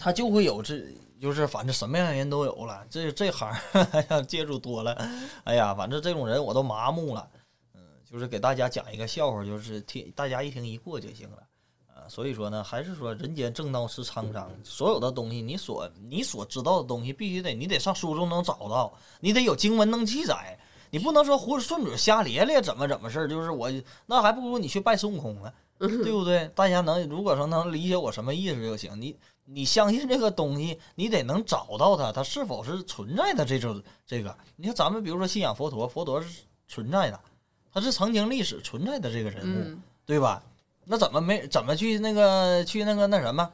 [0.00, 0.82] 他就会有这，
[1.20, 2.82] 就是反正什么样的人都有了。
[2.88, 4.94] 这这行哎呀，接触多了，
[5.44, 7.28] 哎呀，反正这种人我都麻木了。
[7.74, 11.36] 嗯，就是给大家讲一个笑话，就是听大家一听一过就行了。
[11.88, 18.90] 啊，所以说呢，还是说人间正道是沧桑，所有的东西你所你所知道的东西，必须得你得上书中能找到，
[19.20, 20.58] 你得有经文能记载，
[20.90, 23.70] 你不能说胡顺嘴瞎咧咧怎么怎么事儿，就是我
[24.06, 26.48] 那还不如你去拜孙悟空呢，对不对？
[26.54, 29.14] 大家能如果说能理解我什么意思就行，你
[29.52, 34.36] 你相信这个东西，你得能找到它，它是否是存在的这种这个。
[34.56, 37.20] 你看咱们比如说信仰佛陀，佛陀是存在的，
[37.72, 40.42] 他是曾经历史存在的这个人物，嗯对吧？
[40.84, 43.50] 那怎么没怎么去那个去那个那什么？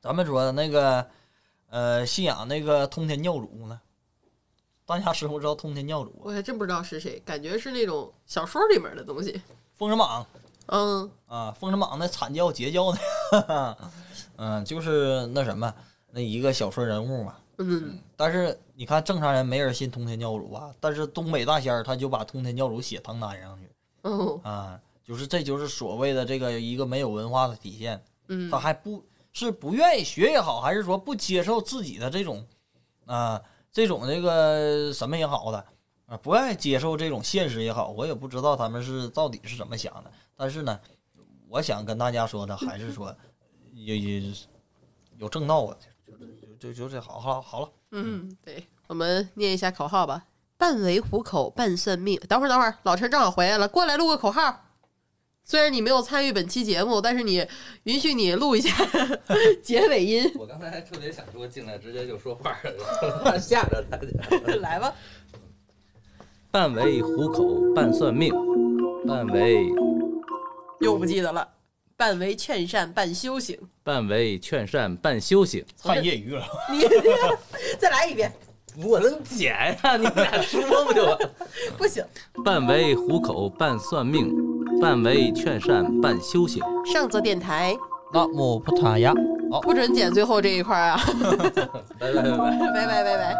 [0.00, 1.06] 咱们说那个
[1.70, 3.80] 呃信仰那个通天教主呢？
[4.86, 6.20] 大家知不知道通天教主啊？
[6.24, 9.40] 我还真不知道是谁，感觉是那种小说里面的东西。
[9.76, 10.26] 封神榜
[10.66, 12.98] 嗯啊，封神榜那惨叫截教的，
[14.36, 15.72] 嗯，就是那什么
[16.10, 17.36] 那一个小说人物嘛。
[17.58, 20.74] 嗯但是你看正常人没人信通天教主啊？
[20.80, 23.70] 但是东北大仙儿他就把通天教主写唐丹上去
[24.02, 28.02] 哦啊，就是这就是所谓的这个一个没有文化的体现。
[28.26, 32.44] 嗯他还不是不愿意学也好，还是说不接受自己的这种
[33.06, 35.64] 啊、这种这个什么也好的
[36.06, 40.10] 啊，不愿意接受这种现实也好，我也不知道他们是到底是怎么想的。
[40.34, 40.80] 但是呢，
[41.48, 43.14] 我想跟大家说的还是说
[43.74, 44.32] 有有
[45.18, 50.24] 有正道啊，就就就就这好好好了，嗯，对，我们念一下口号吧。
[50.56, 52.18] 半为虎口，半算命。
[52.28, 54.60] 等会儿，等会儿，老陈正好回来了，过来录个口号。
[55.44, 57.46] 虽然你没有参与本期节目，但是你
[57.82, 58.70] 允许你录一下
[59.62, 62.56] 结尾音，我刚才还特别想说进来直接就说话
[63.24, 64.06] 了， 吓着大家。
[64.62, 64.94] 来吧。
[66.50, 68.32] 半为虎口，半算命，
[69.06, 69.66] 半为
[70.80, 71.46] 又不记得了。
[71.96, 73.56] 半为劝善，半修行。
[73.84, 75.64] 半为劝善，半修行。
[75.82, 76.44] 太业余了。
[76.70, 76.80] 你
[77.78, 78.32] 再来一遍，
[78.82, 81.18] 我能剪呀、 你们俩说不就完？
[81.78, 82.04] 不行。
[82.44, 84.34] 半为糊口，半算命，
[84.80, 86.62] 半为劝善，半修行。
[86.84, 87.76] 上座电台
[88.12, 89.12] 那么不塔呀，
[89.50, 91.00] 好，不准剪最后这一块啊！
[92.00, 92.58] 拜拜拜拜。
[92.58, 93.36] 拜拜拜拜。